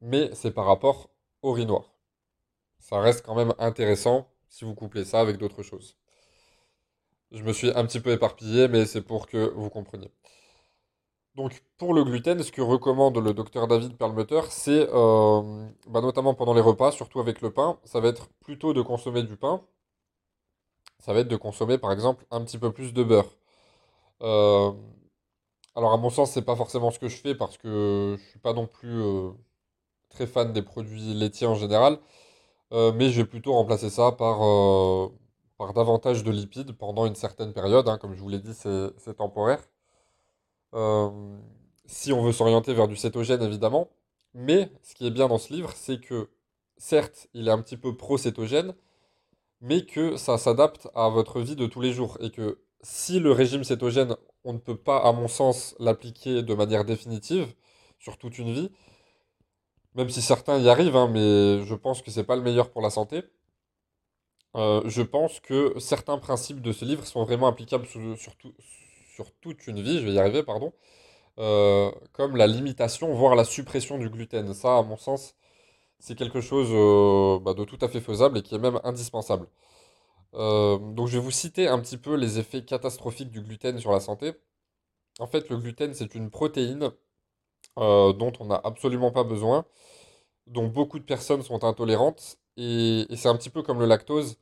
mais 0.00 0.34
c'est 0.34 0.52
par 0.52 0.64
rapport 0.64 1.10
au 1.42 1.52
riz 1.52 1.66
noir. 1.66 1.95
Ça 2.88 3.00
reste 3.00 3.26
quand 3.26 3.34
même 3.34 3.52
intéressant 3.58 4.28
si 4.48 4.64
vous 4.64 4.76
couplez 4.76 5.04
ça 5.04 5.18
avec 5.20 5.38
d'autres 5.38 5.64
choses. 5.64 5.96
Je 7.32 7.42
me 7.42 7.52
suis 7.52 7.70
un 7.74 7.84
petit 7.84 7.98
peu 7.98 8.12
éparpillé, 8.12 8.68
mais 8.68 8.86
c'est 8.86 9.02
pour 9.02 9.26
que 9.26 9.50
vous 9.56 9.68
compreniez. 9.70 10.12
Donc, 11.34 11.64
pour 11.78 11.94
le 11.94 12.04
gluten, 12.04 12.40
ce 12.44 12.52
que 12.52 12.62
recommande 12.62 13.18
le 13.18 13.34
docteur 13.34 13.66
David 13.66 13.96
Perlmutter, 13.96 14.42
c'est, 14.50 14.88
euh, 14.92 15.68
bah, 15.88 16.00
notamment 16.00 16.34
pendant 16.34 16.54
les 16.54 16.60
repas, 16.60 16.92
surtout 16.92 17.18
avec 17.18 17.40
le 17.40 17.50
pain, 17.52 17.76
ça 17.82 17.98
va 17.98 18.06
être 18.06 18.28
plutôt 18.44 18.72
de 18.72 18.82
consommer 18.82 19.24
du 19.24 19.36
pain, 19.36 19.60
ça 21.00 21.12
va 21.12 21.20
être 21.20 21.28
de 21.28 21.36
consommer 21.36 21.78
par 21.78 21.90
exemple 21.92 22.24
un 22.30 22.44
petit 22.44 22.58
peu 22.58 22.72
plus 22.72 22.92
de 22.94 23.02
beurre. 23.02 23.36
Euh, 24.22 24.72
alors, 25.74 25.92
à 25.92 25.96
mon 25.96 26.10
sens, 26.10 26.32
c'est 26.32 26.42
pas 26.42 26.56
forcément 26.56 26.92
ce 26.92 27.00
que 27.00 27.08
je 27.08 27.16
fais 27.16 27.34
parce 27.34 27.58
que 27.58 28.16
je 28.18 28.24
suis 28.30 28.38
pas 28.38 28.52
non 28.52 28.66
plus 28.68 29.02
euh, 29.02 29.32
très 30.10 30.26
fan 30.26 30.52
des 30.52 30.62
produits 30.62 31.14
laitiers 31.14 31.46
en 31.46 31.56
général, 31.56 31.98
euh, 32.72 32.92
mais 32.92 33.10
je 33.10 33.22
vais 33.22 33.28
plutôt 33.28 33.52
remplacer 33.52 33.90
ça 33.90 34.12
par, 34.12 34.42
euh, 34.44 35.08
par 35.58 35.72
davantage 35.72 36.24
de 36.24 36.30
lipides 36.30 36.72
pendant 36.72 37.06
une 37.06 37.14
certaine 37.14 37.52
période, 37.52 37.88
hein, 37.88 37.98
comme 37.98 38.14
je 38.14 38.20
vous 38.20 38.28
l'ai 38.28 38.40
dit, 38.40 38.54
c'est 38.54 39.16
temporaire. 39.16 39.62
Euh, 40.74 41.10
si 41.86 42.12
on 42.12 42.22
veut 42.22 42.32
s'orienter 42.32 42.74
vers 42.74 42.88
du 42.88 42.96
cétogène, 42.96 43.42
évidemment. 43.42 43.90
Mais 44.34 44.70
ce 44.82 44.94
qui 44.94 45.06
est 45.06 45.10
bien 45.10 45.28
dans 45.28 45.38
ce 45.38 45.52
livre, 45.52 45.72
c'est 45.74 46.00
que 46.00 46.28
certes, 46.76 47.28
il 47.34 47.48
est 47.48 47.50
un 47.50 47.62
petit 47.62 47.76
peu 47.76 47.96
pro-cétogène, 47.96 48.74
mais 49.60 49.86
que 49.86 50.16
ça 50.16 50.38
s'adapte 50.38 50.88
à 50.94 51.08
votre 51.08 51.40
vie 51.40 51.56
de 51.56 51.66
tous 51.66 51.80
les 51.80 51.92
jours. 51.92 52.18
Et 52.20 52.30
que 52.30 52.60
si 52.82 53.20
le 53.20 53.32
régime 53.32 53.64
cétogène, 53.64 54.16
on 54.44 54.52
ne 54.54 54.58
peut 54.58 54.76
pas, 54.76 54.98
à 54.98 55.12
mon 55.12 55.28
sens, 55.28 55.74
l'appliquer 55.78 56.42
de 56.42 56.54
manière 56.54 56.84
définitive 56.84 57.54
sur 57.98 58.18
toute 58.18 58.38
une 58.38 58.52
vie, 58.52 58.70
même 59.96 60.10
si 60.10 60.22
certains 60.22 60.58
y 60.60 60.68
arrivent, 60.68 60.96
hein, 60.96 61.08
mais 61.12 61.64
je 61.64 61.74
pense 61.74 62.02
que 62.02 62.10
c'est 62.10 62.24
pas 62.24 62.36
le 62.36 62.42
meilleur 62.42 62.70
pour 62.70 62.82
la 62.82 62.90
santé. 62.90 63.24
euh, 64.56 64.82
je 64.86 65.02
pense 65.02 65.40
que 65.40 65.74
certains 65.78 66.18
principes 66.18 66.60
de 66.62 66.72
ce 66.72 66.84
livre 66.84 67.06
sont 67.06 67.24
vraiment 67.24 67.46
applicables 67.46 67.86
sur, 67.86 68.00
sur 68.18 68.36
tout- 68.36 68.54
sur 69.14 69.30
toute 69.40 69.66
une 69.66 69.82
vie, 69.82 69.98
je 70.00 70.06
vais 70.06 70.12
y 70.14 70.18
arriver, 70.18 70.42
pardon 70.42 70.72
euh, 71.40 71.90
comme 72.12 72.36
la 72.36 72.46
limitation, 72.48 73.14
voire 73.14 73.34
la 73.36 73.44
suppression 73.44 73.98
du 73.98 74.10
gluten. 74.10 74.54
Ça, 74.54 74.78
à 74.78 74.82
mon 74.82 74.96
sens, 74.98 75.34
c'est 76.00 76.16
quelque 76.16 76.40
chose 76.42 76.68
euh, 76.72 77.40
bah, 77.40 77.54
de 77.54 77.64
tout 77.64 77.78
à 77.82 77.88
fait 77.88 78.00
faisable 78.02 78.38
et 78.38 78.42
qui 78.42 78.54
est 78.56 78.58
même 78.58 78.80
indispensable. 78.84 79.48
Donc, 80.32 81.08
je 81.08 81.14
vais 81.18 81.24
vous 81.24 81.30
citer 81.30 81.68
un 81.68 81.78
petit 81.80 81.96
peu 81.96 82.14
les 82.16 82.38
effets 82.38 82.64
catastrophiques 82.64 83.30
du 83.30 83.40
gluten 83.42 83.78
sur 83.78 83.92
la 83.92 84.00
santé. 84.00 84.32
En 85.20 85.26
fait, 85.28 85.48
le 85.50 85.58
gluten, 85.58 85.94
c'est 85.94 86.14
une 86.16 86.30
protéine 86.30 86.90
euh, 87.78 88.12
dont 88.12 88.32
on 88.40 88.46
n'a 88.46 88.60
absolument 88.64 89.10
pas 89.12 89.24
besoin, 89.24 89.64
dont 90.46 90.68
beaucoup 90.68 90.98
de 90.98 91.04
personnes 91.04 91.42
sont 91.42 91.64
intolérantes, 91.64 92.38
et, 92.56 93.06
c'est 93.16 93.28
un 93.28 93.36
petit 93.36 93.50
peu 93.50 93.62
comme 93.62 93.80
le 93.80 93.86
lactose. 93.86 94.38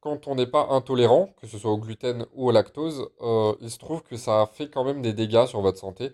Quand 0.00 0.28
on 0.28 0.34
n'est 0.36 0.46
pas 0.46 0.68
intolérant, 0.70 1.30
que 1.40 1.46
ce 1.46 1.58
soit 1.58 1.72
au 1.72 1.78
gluten 1.78 2.26
ou 2.34 2.48
au 2.48 2.52
lactose, 2.52 3.08
euh, 3.22 3.54
il 3.60 3.70
se 3.70 3.78
trouve 3.78 4.02
que 4.02 4.16
ça 4.16 4.48
fait 4.52 4.70
quand 4.70 4.84
même 4.84 5.02
des 5.02 5.12
dégâts 5.14 5.46
sur 5.46 5.60
votre 5.62 5.78
santé 5.78 6.12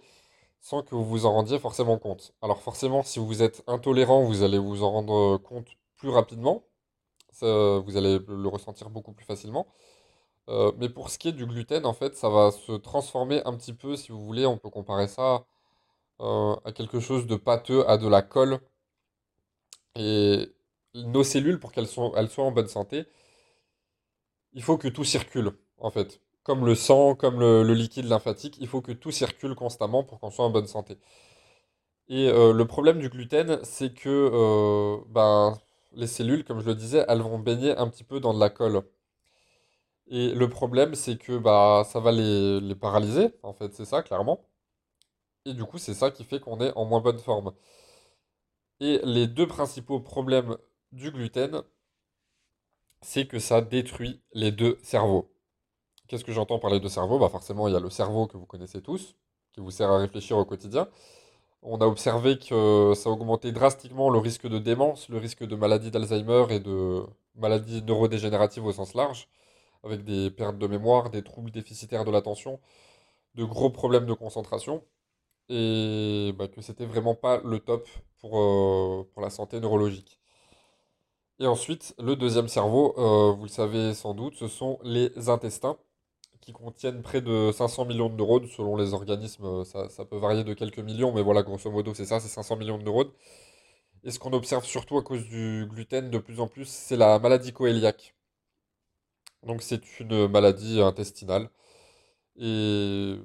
sans 0.61 0.83
que 0.83 0.95
vous 0.95 1.05
vous 1.05 1.27
en 1.27 1.33
rendiez 1.33 1.59
forcément 1.59 1.99
compte. 1.99 2.35
Alors 2.43 2.61
forcément, 2.63 3.03
si 3.03 3.19
vous 3.19 3.43
êtes 3.43 3.63
intolérant, 3.67 4.23
vous 4.25 4.43
allez 4.43 4.59
vous 4.59 4.83
en 4.83 4.91
rendre 4.93 5.39
compte 5.39 5.69
plus 5.97 6.11
rapidement. 6.11 6.65
Ça, 7.33 7.47
vous 7.81 7.97
allez 7.97 8.19
le 8.29 8.49
ressentir 8.49 8.91
beaucoup 8.91 9.13
plus 9.13 9.25
facilement. 9.25 9.67
Euh, 10.49 10.73
mais 10.79 10.89
pour 10.89 11.11
ce 11.11 11.19
qui 11.19 11.29
est 11.29 11.33
du 11.33 11.47
gluten, 11.47 11.87
en 11.87 11.93
fait, 11.95 12.17
ça 12.17 12.29
va 12.29 12.51
se 12.51 12.73
transformer 12.73 13.43
un 13.45 13.55
petit 13.57 13.73
peu, 13.73 13.97
si 13.97 14.13
vous 14.13 14.25
voulez, 14.25 14.47
on 14.47 14.59
peut 14.59 14.71
comparer 14.71 15.09
ça 15.09 15.45
à 16.21 16.73
quelque 16.73 17.01
chose 17.01 17.27
de 17.27 17.37
pâteux, 17.37 17.89
à 17.89 17.97
de 17.99 18.09
la 18.09 18.23
colle. 18.23 18.61
Et 19.97 20.49
nos 20.95 21.25
cellules, 21.25 21.59
pour 21.61 21.73
qu'elles 21.73 21.87
soient, 21.89 22.13
en 22.39 22.53
bonne 22.53 22.69
santé, 22.69 23.07
il 24.53 24.63
faut 24.63 24.79
que 24.79 24.89
tout 24.89 25.05
circule, 25.05 25.53
en 25.79 25.91
fait. 25.91 26.21
Comme 26.43 26.65
le 26.67 26.75
sang, 26.75 27.15
comme 27.15 27.39
le, 27.41 27.63
liquide 27.75 28.07
lymphatique, 28.07 28.57
il 28.61 28.69
faut 28.69 28.81
que 28.81 28.93
tout 28.93 29.11
circule 29.11 29.55
constamment 29.55 30.05
pour 30.05 30.21
qu'on 30.21 30.31
soit 30.31 30.45
en 30.45 30.51
bonne 30.51 30.67
santé. 30.67 30.99
Et 32.09 32.29
euh, 32.29 32.53
le 32.53 32.67
problème 32.67 32.99
du 32.99 33.09
gluten, 33.09 33.59
c'est 33.65 33.95
que 33.95 34.09
euh, 34.11 35.03
ben, 35.09 35.59
les 35.93 36.07
cellules, 36.07 36.45
comme 36.45 36.61
je 36.61 36.67
le 36.67 36.75
disais, 36.75 37.05
elles 37.09 37.23
vont 37.23 37.39
baigner 37.39 37.77
un 37.77 37.89
petit 37.89 38.05
peu 38.05 38.21
dans 38.21 38.35
de 38.35 38.41
la 38.41 38.51
colle. 38.51 38.83
Et 40.09 40.35
le 40.35 40.49
problème, 40.51 40.95
c'est 40.95 41.17
que 41.17 41.39
bah, 41.39 41.85
ça 41.87 42.01
va 42.01 42.13
les 42.13 42.75
paralyser, 42.75 43.31
en 43.43 43.53
fait, 43.55 43.73
c'est 43.75 43.85
ça, 43.87 44.03
clairement. 44.03 44.50
Et 45.47 45.55
du 45.55 45.65
coup, 45.65 45.79
c'est 45.79 45.95
ça 45.95 46.11
qui 46.11 46.25
fait 46.25 46.41
qu'on 46.41 46.61
est 46.61 46.73
en 46.77 46.85
moins 46.85 47.01
bonne 47.01 47.19
forme. 47.19 47.53
Et 48.81 49.01
les 49.05 49.27
deux 49.27 49.47
principaux 49.47 50.01
problèmes 50.01 50.57
du 50.93 51.11
gluten, 51.11 51.63
c'est 53.03 53.27
que 53.27 53.39
ça 53.39 53.61
détruit 53.61 54.21
les 54.33 54.53
deux 54.53 54.79
cerveaux. 54.83 55.31
Qu'est-ce 56.09 56.25
que 56.25 56.33
j'entends 56.33 56.59
par 56.59 56.71
les 56.71 56.81
deux 56.81 56.89
cerveaux? 56.89 57.19
Bah 57.19 57.29
forcément, 57.29 57.69
il 57.69 57.75
y 57.75 57.77
a 57.77 57.81
le 57.81 57.91
cerveau 57.91 58.27
que 58.27 58.37
vous 58.37 58.47
connaissez 58.47 58.83
tous, 58.83 59.17
qui 59.53 59.61
vous 59.61 59.71
sert 59.71 59.91
à 59.91 59.99
réfléchir 59.99 60.37
au 60.39 60.45
quotidien. 60.45 60.89
On 61.63 61.81
a 61.81 61.87
observé 61.87 62.39
que 62.39 62.95
ça 62.97 63.11
augmentait 63.11 63.53
drastiquement 63.53 64.11
le 64.11 64.19
risque 64.19 64.47
de 64.49 64.59
démence, 64.59 65.09
le 65.09 65.19
risque 65.19 65.45
de 65.45 65.57
maladie 65.57 65.91
d'Alzheimer 65.91 66.47
et 66.51 66.61
de 66.61 67.05
maladies 67.37 67.83
neurodégénératives 67.83 68.65
au 68.67 68.73
sens 68.73 68.95
large, 68.95 69.29
avec 69.85 70.05
des 70.05 70.31
pertes 70.31 70.59
de 70.59 70.67
mémoire, 70.67 71.11
des 71.11 71.23
troubles 71.23 71.51
déficitaires 71.51 72.05
de 72.05 72.11
l'attention, 72.11 72.61
de 73.37 73.45
gros 73.45 73.71
problèmes 73.71 74.07
de 74.07 74.15
concentration, 74.15 74.85
et 75.51 76.33
bah, 76.39 76.49
que 76.49 76.63
c'était 76.63 76.87
vraiment 76.87 77.15
pas 77.15 77.41
le 77.45 77.59
top 77.61 77.89
pour, 78.21 78.39
euh, 78.41 79.09
pour 79.13 79.23
la 79.23 79.31
santé 79.31 79.61
neurologique. 79.61 80.19
Et 81.41 81.47
ensuite, 81.47 81.95
le 81.99 82.17
deuxième 82.17 82.49
cerveau, 82.49 82.95
euh, 82.99 83.33
vous 83.33 83.45
le 83.45 83.49
savez 83.49 83.95
sans 83.95 84.15
doute, 84.15 84.35
ce 84.37 84.47
sont 84.47 84.79
les 84.85 85.29
intestins 85.29 85.77
qui 86.41 86.53
contiennent 86.53 87.03
près 87.03 87.21
de 87.23 87.51
500 87.53 87.87
millions 87.87 88.09
de 88.11 88.15
neurones. 88.17 88.47
Selon 88.49 88.77
les 88.77 88.95
organismes, 88.95 89.45
euh, 89.45 89.65
ça, 89.65 89.89
ça 89.89 90.05
peut 90.05 90.19
varier 90.19 90.45
de 90.45 90.55
quelques 90.55 90.79
millions, 90.79 91.13
mais 91.13 91.23
voilà, 91.23 91.43
grosso 91.43 91.71
modo, 91.71 91.95
c'est 91.95 92.05
ça, 92.07 92.21
c'est 92.21 92.29
500 92.29 92.57
millions 92.57 92.79
de 92.79 92.85
neurones. 92.85 93.11
Et 94.05 94.11
ce 94.11 94.19
qu'on 94.19 94.33
observe 94.33 94.65
surtout 94.65 94.99
à 94.99 95.03
cause 95.03 95.25
du 95.27 95.67
gluten 95.69 96.11
de 96.11 96.19
plus 96.19 96.41
en 96.41 96.49
plus, 96.49 96.67
c'est 96.69 96.97
la 96.97 97.19
maladie 97.19 97.53
coéliaque. 97.53 98.15
Donc 99.47 99.63
c'est 99.63 100.01
une 100.01 100.29
maladie 100.29 100.81
intestinale. 100.81 101.51
Et, 102.37 103.17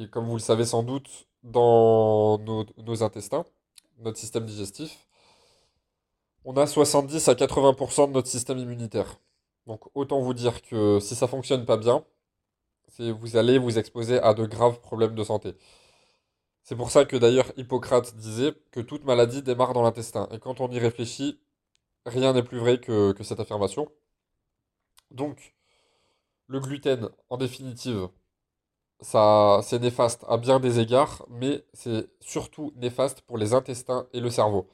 et 0.00 0.08
comme 0.08 0.26
vous 0.26 0.36
le 0.36 0.40
savez 0.40 0.64
sans 0.64 0.82
doute, 0.82 1.28
dans 1.42 2.38
nos, 2.38 3.02
intestins, 3.02 3.44
notre 3.98 4.18
système 4.18 4.46
digestif, 4.46 5.06
on 6.44 6.56
a 6.56 6.66
70 6.66 7.28
à 7.28 7.34
80% 7.34 8.08
de 8.08 8.12
notre 8.12 8.28
système 8.28 8.58
immunitaire. 8.58 9.20
Donc 9.66 9.84
autant 9.94 10.20
vous 10.20 10.34
dire 10.34 10.62
que 10.62 10.98
si 11.00 11.14
ça 11.14 11.26
fonctionne 11.26 11.66
pas 11.66 11.76
bien, 11.76 12.04
vous 12.98 13.36
allez 13.36 13.58
vous 13.58 13.78
exposer 13.78 14.20
à 14.20 14.34
de 14.34 14.46
graves 14.46 14.80
problèmes 14.80 15.14
de 15.14 15.24
santé. 15.24 15.54
C'est 16.62 16.76
pour 16.76 16.90
ça 16.90 17.04
que 17.04 17.16
d'ailleurs 17.16 17.52
Hippocrate 17.56 18.16
disait 18.16 18.54
que 18.70 18.80
toute 18.80 19.04
maladie 19.04 19.42
démarre 19.42 19.74
dans 19.74 19.82
l'intestin. 19.82 20.28
Et 20.32 20.38
quand 20.38 20.60
on 20.60 20.70
y 20.70 20.78
réfléchit, 20.78 21.40
rien 22.06 22.32
n'est 22.32 22.42
plus 22.42 22.58
vrai 22.58 22.80
que 22.80 23.14
cette 23.22 23.40
affirmation. 23.40 23.90
Donc, 25.10 25.54
le 26.46 26.60
gluten, 26.60 27.08
en 27.28 27.36
définitive, 27.36 28.08
ça, 29.02 29.60
c'est 29.62 29.78
néfaste 29.80 30.24
à 30.28 30.36
bien 30.36 30.60
des 30.60 30.78
égards, 30.80 31.24
mais 31.30 31.64
c'est 31.72 32.08
surtout 32.20 32.72
néfaste 32.76 33.22
pour 33.22 33.38
les 33.38 33.54
intestins 33.54 34.06
et 34.12 34.20
le 34.20 34.30
cerveau. 34.30 34.68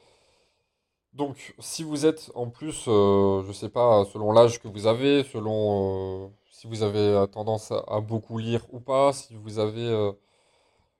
Donc, 1.12 1.54
si 1.58 1.82
vous 1.82 2.04
êtes 2.06 2.30
en 2.34 2.50
plus, 2.50 2.84
euh, 2.88 3.42
je 3.46 3.52
sais 3.52 3.70
pas, 3.70 4.04
selon 4.12 4.32
l'âge 4.32 4.60
que 4.60 4.68
vous 4.68 4.86
avez, 4.86 5.24
selon 5.24 6.26
euh, 6.26 6.28
si 6.50 6.66
vous 6.66 6.82
avez 6.82 6.98
euh, 6.98 7.26
tendance 7.26 7.72
à, 7.72 8.00
beaucoup 8.00 8.38
lire 8.38 8.66
ou 8.70 8.80
pas, 8.80 9.12
si 9.14 9.34
vous 9.34 9.58
avez 9.58 10.14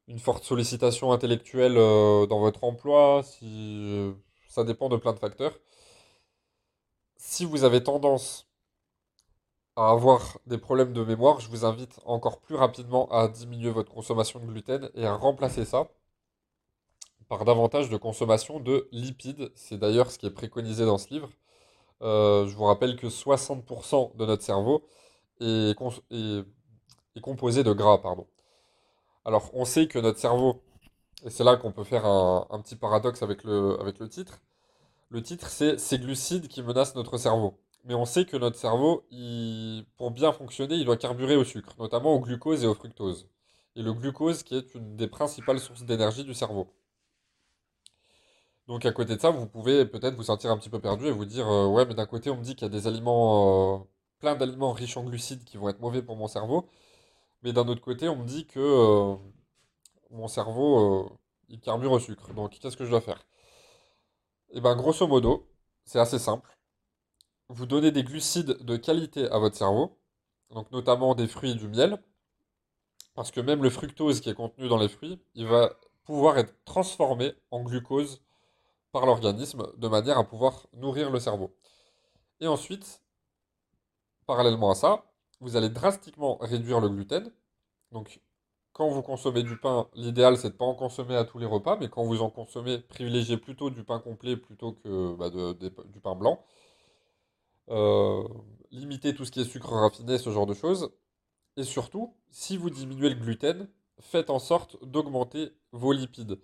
une 0.08 0.18
forte 0.18 0.44
sollicitation 0.44 1.12
intellectuelle 1.12 1.74
dans 1.74 2.40
votre 2.40 2.64
emploi, 2.64 3.22
si 3.24 4.12
ça 4.48 4.64
dépend 4.64 4.88
de 4.88 4.96
plein 4.96 5.12
de 5.12 5.18
facteurs. 5.18 5.52
Si 7.16 7.44
vous 7.44 7.64
avez 7.64 7.82
tendance 7.82 8.45
à 9.76 9.90
avoir 9.90 10.38
des 10.46 10.58
problèmes 10.58 10.92
de 10.92 11.04
mémoire, 11.04 11.40
je 11.40 11.48
vous 11.50 11.64
invite 11.64 12.00
encore 12.06 12.40
plus 12.40 12.56
rapidement 12.56 13.08
à 13.10 13.28
diminuer 13.28 13.70
votre 13.70 13.92
consommation 13.92 14.40
de 14.40 14.46
gluten 14.46 14.90
et 14.94 15.06
à 15.06 15.14
remplacer 15.14 15.64
ça 15.64 15.88
par 17.28 17.44
davantage 17.44 17.90
de 17.90 17.96
consommation 17.96 18.60
de 18.60 18.88
lipides. 18.92 19.50
C'est 19.54 19.78
d'ailleurs 19.78 20.10
ce 20.10 20.18
qui 20.18 20.26
est 20.26 20.30
préconisé 20.30 20.84
dans 20.86 20.98
ce 20.98 21.10
livre. 21.10 21.30
Euh, 22.02 22.46
je 22.46 22.56
vous 22.56 22.64
rappelle 22.64 22.96
que 22.96 23.08
60% 23.08 24.16
de 24.16 24.26
notre 24.26 24.42
cerveau 24.42 24.84
est, 25.40 25.76
composé 27.20 27.64
de 27.64 27.72
gras. 27.72 28.00
Alors, 29.24 29.50
on 29.54 29.64
sait 29.64 29.88
que 29.88 29.98
notre 29.98 30.18
cerveau, 30.18 30.62
et 31.24 31.30
c'est 31.30 31.44
là 31.44 31.56
qu'on 31.56 31.72
peut 31.72 31.84
faire 31.84 32.06
un, 32.06 32.46
un 32.50 32.60
petit 32.60 32.76
paradoxe 32.76 33.22
avec 33.22 33.44
le, 33.44 33.78
avec 33.80 33.98
le 33.98 34.08
titre, 34.08 34.40
le 35.10 35.22
titre 35.22 35.48
c'est 35.48 35.78
Ces 35.78 35.98
glucides 35.98 36.48
qui 36.48 36.62
menacent 36.62 36.94
notre 36.94 37.18
cerveau. 37.18 37.58
Mais 37.86 37.94
on 37.94 38.04
sait 38.04 38.26
que 38.26 38.36
notre 38.36 38.58
cerveau, 38.58 39.06
pour 39.96 40.10
bien 40.10 40.32
fonctionner, 40.32 40.74
il 40.74 40.84
doit 40.84 40.98
carburer 40.98 41.36
au 41.36 41.44
sucre, 41.44 41.74
notamment 41.78 42.12
au 42.14 42.20
glucose 42.20 42.64
et 42.64 42.66
au 42.66 42.74
fructose. 42.74 43.28
Et 43.76 43.82
le 43.82 43.94
glucose 43.94 44.42
qui 44.42 44.56
est 44.56 44.74
une 44.74 44.96
des 44.96 45.08
principales 45.08 45.60
sources 45.60 45.84
d'énergie 45.84 46.24
du 46.24 46.34
cerveau. 46.34 46.68
Donc 48.68 48.84
à 48.84 48.92
côté 48.92 49.16
de 49.16 49.20
ça, 49.20 49.30
vous 49.30 49.46
pouvez 49.46 49.86
peut-être 49.86 50.14
vous 50.16 50.24
sentir 50.24 50.50
un 50.50 50.58
petit 50.58 50.70
peu 50.70 50.80
perdu 50.80 51.06
et 51.06 51.10
vous 51.12 51.24
dire, 51.24 51.48
euh, 51.48 51.66
ouais, 51.66 51.86
mais 51.86 51.94
d'un 51.94 52.06
côté, 52.06 52.30
on 52.30 52.36
me 52.36 52.42
dit 52.42 52.54
qu'il 52.56 52.66
y 52.66 52.70
a 52.70 52.72
des 52.72 52.86
aliments, 52.88 53.80
euh, 53.80 53.84
plein 54.20 54.34
d'aliments 54.34 54.72
riches 54.72 54.96
en 54.96 55.04
glucides 55.04 55.44
qui 55.44 55.56
vont 55.56 55.68
être 55.68 55.80
mauvais 55.80 56.02
pour 56.02 56.16
mon 56.16 56.26
cerveau, 56.28 56.68
mais 57.42 57.52
d'un 57.52 57.68
autre 57.68 57.82
côté, 57.82 58.08
on 58.08 58.16
me 58.16 58.26
dit 58.26 58.46
que 58.46 58.60
euh, 58.60 59.16
mon 60.10 60.28
cerveau, 60.28 61.18
il 61.48 61.60
carbure 61.60 61.92
au 61.92 62.00
sucre. 62.00 62.32
Donc 62.34 62.58
qu'est-ce 62.60 62.76
que 62.76 62.84
je 62.84 62.90
dois 62.90 63.00
faire? 63.00 63.26
Eh 64.50 64.60
ben, 64.60 64.74
grosso 64.76 65.06
modo, 65.06 65.46
c'est 65.84 66.00
assez 66.00 66.18
simple. 66.18 66.55
Vous 67.48 67.66
donnez 67.66 67.92
des 67.92 68.02
glucides 68.02 68.64
de 68.64 68.76
qualité 68.76 69.28
à 69.30 69.38
votre 69.38 69.56
cerveau, 69.56 69.96
donc 70.50 70.70
notamment 70.72 71.14
des 71.14 71.28
fruits 71.28 71.52
et 71.52 71.54
du 71.54 71.68
miel, 71.68 71.98
parce 73.14 73.30
que 73.30 73.40
même 73.40 73.62
le 73.62 73.70
fructose 73.70 74.20
qui 74.20 74.30
est 74.30 74.34
contenu 74.34 74.68
dans 74.68 74.78
les 74.78 74.88
fruits, 74.88 75.20
il 75.34 75.46
va 75.46 75.72
pouvoir 76.04 76.38
être 76.38 76.54
transformé 76.64 77.32
en 77.50 77.62
glucose 77.62 78.22
par 78.92 79.06
l'organisme 79.06 79.66
de 79.76 79.88
manière 79.88 80.18
à 80.18 80.24
pouvoir 80.24 80.66
nourrir 80.72 81.10
le 81.10 81.20
cerveau. 81.20 81.54
Et 82.40 82.46
ensuite, 82.48 83.02
parallèlement 84.26 84.70
à 84.70 84.74
ça, 84.74 85.04
vous 85.40 85.56
allez 85.56 85.68
drastiquement 85.68 86.38
réduire 86.40 86.80
le 86.80 86.88
gluten. 86.88 87.30
Donc, 87.92 88.20
quand 88.72 88.88
vous 88.88 89.02
consommez 89.02 89.42
du 89.42 89.56
pain, 89.56 89.88
l'idéal 89.94 90.36
c'est 90.36 90.48
de 90.48 90.54
ne 90.54 90.58
pas 90.58 90.64
en 90.64 90.74
consommer 90.74 91.16
à 91.16 91.24
tous 91.24 91.38
les 91.38 91.46
repas, 91.46 91.76
mais 91.78 91.88
quand 91.88 92.04
vous 92.04 92.22
en 92.22 92.30
consommez, 92.30 92.78
privilégiez 92.78 93.36
plutôt 93.36 93.70
du 93.70 93.84
pain 93.84 94.00
complet 94.00 94.36
plutôt 94.36 94.72
que 94.72 95.14
bah, 95.14 95.30
du 95.30 96.00
pain 96.00 96.14
blanc. 96.14 96.42
Euh, 97.70 98.22
limitez 98.70 99.14
tout 99.14 99.24
ce 99.24 99.30
qui 99.30 99.40
est 99.40 99.44
sucre 99.44 99.72
raffiné, 99.72 100.18
ce 100.18 100.30
genre 100.30 100.46
de 100.46 100.54
choses. 100.54 100.90
Et 101.56 101.64
surtout, 101.64 102.14
si 102.30 102.56
vous 102.56 102.70
diminuez 102.70 103.08
le 103.10 103.16
gluten, 103.16 103.68
faites 104.00 104.30
en 104.30 104.38
sorte 104.38 104.76
d'augmenter 104.84 105.52
vos 105.72 105.92
lipides. 105.92 106.38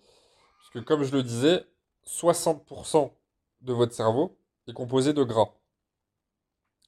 Parce 0.58 0.70
que 0.70 0.78
comme 0.78 1.02
je 1.04 1.12
le 1.12 1.22
disais, 1.22 1.64
60% 2.06 3.12
de 3.62 3.72
votre 3.72 3.92
cerveau 3.94 4.38
est 4.66 4.72
composé 4.72 5.12
de 5.12 5.22
gras. 5.24 5.54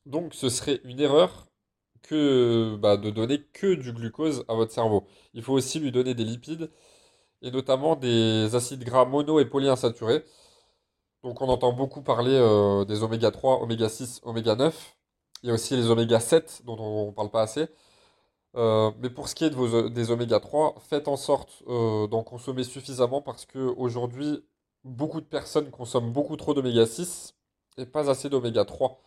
Donc 0.06 0.34
ce 0.34 0.48
serait 0.48 0.80
une 0.84 1.00
erreur 1.00 1.48
que 2.02 2.76
bah, 2.76 2.96
de 2.96 3.10
donner 3.10 3.42
que 3.42 3.74
du 3.74 3.92
glucose 3.92 4.44
à 4.48 4.54
votre 4.54 4.72
cerveau. 4.72 5.06
Il 5.32 5.42
faut 5.42 5.54
aussi 5.54 5.80
lui 5.80 5.92
donner 5.92 6.14
des 6.14 6.24
lipides 6.24 6.70
et 7.42 7.50
notamment 7.50 7.96
des 7.96 8.54
acides 8.54 8.84
gras 8.84 9.04
mono 9.04 9.40
et 9.40 9.46
polyinsaturés. 9.46 10.24
Donc 11.24 11.40
on 11.42 11.48
entend 11.48 11.72
beaucoup 11.72 12.02
parler 12.02 12.34
euh, 12.34 12.84
des 12.84 13.02
oméga 13.02 13.30
3, 13.30 13.62
oméga 13.62 13.88
6, 13.88 14.20
oméga 14.24 14.56
9. 14.56 14.96
Il 15.42 15.48
y 15.48 15.50
a 15.50 15.54
aussi 15.54 15.76
les 15.76 15.90
oméga 15.90 16.20
7 16.20 16.62
dont 16.64 16.76
on 16.78 17.06
ne 17.08 17.12
parle 17.12 17.30
pas 17.30 17.42
assez. 17.42 17.68
Euh, 18.56 18.92
mais 19.00 19.10
pour 19.10 19.28
ce 19.28 19.34
qui 19.34 19.44
est 19.44 19.50
de 19.50 19.88
des 19.88 20.10
oméga 20.10 20.40
3, 20.40 20.76
faites 20.80 21.08
en 21.08 21.16
sorte 21.16 21.62
euh, 21.68 22.06
d'en 22.08 22.22
consommer 22.22 22.64
suffisamment 22.64 23.22
parce 23.22 23.46
que 23.46 23.58
aujourd'hui, 23.58 24.44
beaucoup 24.84 25.20
de 25.20 25.26
personnes 25.26 25.70
consomment 25.70 26.12
beaucoup 26.12 26.36
trop 26.36 26.54
d'oméga 26.54 26.86
6 26.86 27.34
et 27.78 27.86
pas 27.86 28.10
assez 28.10 28.28
d'oméga 28.30 28.64
3. 28.64 29.00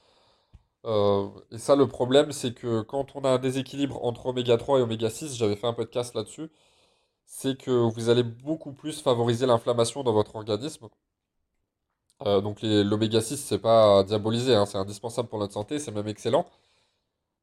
Euh, 0.86 1.29
et 1.51 1.57
ça, 1.59 1.75
le 1.75 1.88
problème, 1.88 2.31
c'est 2.31 2.53
que 2.53 2.81
quand 2.81 3.15
on 3.15 3.21
a 3.25 3.29
un 3.31 3.39
déséquilibre 3.39 4.03
entre 4.05 4.27
oméga 4.27 4.57
3 4.57 4.79
et 4.79 4.81
oméga 4.83 5.09
6, 5.09 5.36
j'avais 5.36 5.55
fait 5.55 5.67
un 5.67 5.74
podcast 5.74 6.15
là-dessus, 6.15 6.50
c'est 7.25 7.57
que 7.57 7.71
vous 7.71 8.09
allez 8.09 8.24
beaucoup 8.24 8.74
plus 8.74 9.01
favoriser 9.01 9.45
l'inflammation 9.45 10.03
dans 10.03 10.13
votre 10.13 10.36
organisme. 10.36 10.88
Euh, 12.25 12.41
donc 12.41 12.59
l'oméga 12.62 13.21
6, 13.21 13.38
c'est 13.38 13.59
pas 13.59 14.03
diabolisé, 14.03 14.55
hein, 14.55 14.65
c'est 14.65 14.77
indispensable 14.77 15.29
pour 15.29 15.39
notre 15.39 15.53
santé, 15.53 15.79
c'est 15.79 15.91
même 15.91 16.07
excellent. 16.07 16.47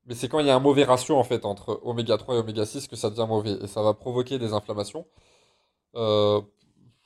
Mais 0.06 0.14
c'est 0.14 0.28
quand 0.28 0.40
il 0.40 0.46
y 0.46 0.50
a 0.50 0.56
un 0.56 0.60
mauvais 0.60 0.84
ratio 0.84 1.16
en 1.16 1.24
fait 1.24 1.44
entre 1.46 1.80
oméga 1.84 2.18
3 2.18 2.36
et 2.36 2.38
oméga 2.38 2.66
6 2.66 2.88
que 2.88 2.96
ça 2.96 3.10
devient 3.10 3.26
mauvais 3.28 3.52
et 3.62 3.66
ça 3.66 3.82
va 3.82 3.94
provoquer 3.94 4.38
des 4.38 4.52
inflammations. 4.52 5.06
Euh, 5.96 6.40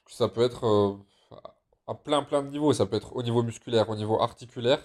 ça 0.08 0.28
peut 0.28 0.42
être 0.42 0.66
euh, 0.66 0.96
à 1.86 1.94
plein 1.94 2.22
plein 2.22 2.42
de 2.42 2.48
niveaux, 2.50 2.72
ça 2.72 2.86
peut 2.86 2.96
être 2.96 3.14
au 3.16 3.22
niveau 3.22 3.42
musculaire, 3.42 3.88
au 3.90 3.96
niveau 3.96 4.20
articulaire 4.20 4.80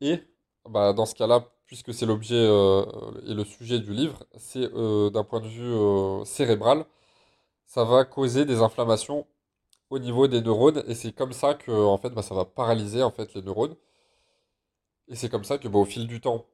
et 0.00 0.22
bah, 0.68 0.92
dans 0.92 1.06
ce 1.06 1.14
cas-là, 1.14 1.46
puisque 1.66 1.94
c'est 1.94 2.06
l'objet 2.06 2.36
et 2.36 3.34
le 3.34 3.44
sujet 3.44 3.80
du 3.80 3.92
livre, 3.92 4.24
c'est 4.38 4.68
d'un 4.70 5.24
point 5.24 5.40
de 5.40 5.48
vue 5.48 6.26
cérébral, 6.26 6.86
ça 7.66 7.84
va 7.84 8.04
causer 8.04 8.44
des 8.46 8.62
inflammations 8.62 9.26
au 9.90 9.98
niveau 9.98 10.28
des 10.28 10.40
neurones 10.42 10.82
et 10.86 10.94
c'est 10.94 11.12
comme 11.12 11.32
ça 11.32 11.54
que 11.54 11.70
en 11.72 11.98
fait 11.98 12.10
bah, 12.10 12.22
ça 12.22 12.34
va 12.34 12.44
paralyser 12.44 13.02
en 13.02 13.10
fait 13.10 13.34
les 13.34 13.42
neurones. 13.42 13.76
Et 15.08 15.16
c'est 15.16 15.28
comme 15.30 15.44
ça 15.44 15.58
que 15.58 15.68
bah, 15.68 15.78
au 15.78 15.84
fil 15.84 16.06
du 16.06 16.20
temps 16.20 16.46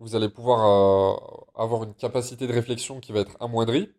vous 0.00 0.16
allez 0.16 0.28
pouvoir 0.28 0.60
euh, 0.66 1.62
avoir 1.62 1.84
une 1.84 1.94
capacité 1.94 2.46
de 2.46 2.52
réflexion 2.52 3.00
qui 3.00 3.12
va 3.12 3.20
être 3.20 3.36
amoindrie. 3.40 3.90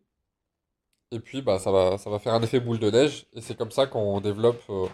Et 1.12 1.20
puis 1.20 1.42
bah 1.42 1.60
ça 1.60 1.72
va 1.72 1.98
ça 1.98 2.10
va 2.10 2.20
faire 2.20 2.34
un 2.34 2.42
effet 2.42 2.60
boule 2.60 2.80
de 2.80 2.92
neige. 2.92 3.27
Et 3.34 3.42
c'est 3.42 3.58
comme 3.58 3.72
ça 3.72 3.88
qu'on 3.88 4.22
développe 4.22 4.62
euh, 4.70 4.88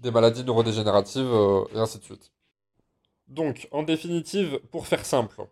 des 0.00 0.10
maladies 0.10 0.44
neurodégénératives 0.44 1.26
euh, 1.32 1.64
et 1.74 1.78
ainsi 1.78 1.98
de 1.98 2.04
suite. 2.04 2.32
Donc 3.28 3.68
en 3.72 3.82
définitive, 3.82 4.60
pour 4.70 4.86
faire 4.86 5.04
simple, 5.04 5.46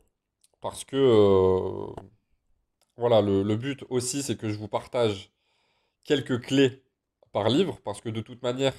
parce 0.61 0.85
que 0.85 1.87
voilà 2.97 3.21
le 3.23 3.57
but 3.57 3.85
aussi 3.90 4.23
c'est 4.23 4.37
que 4.37 4.49
je 4.49 4.57
vous 4.59 4.69
partage 4.69 5.33
quelques 6.04 6.40
clés 6.43 6.84
par 7.35 7.49
livre 7.50 7.79
parce 7.85 8.00
que 8.03 8.11
de 8.11 8.23
toute 8.23 8.43
manière 8.43 8.75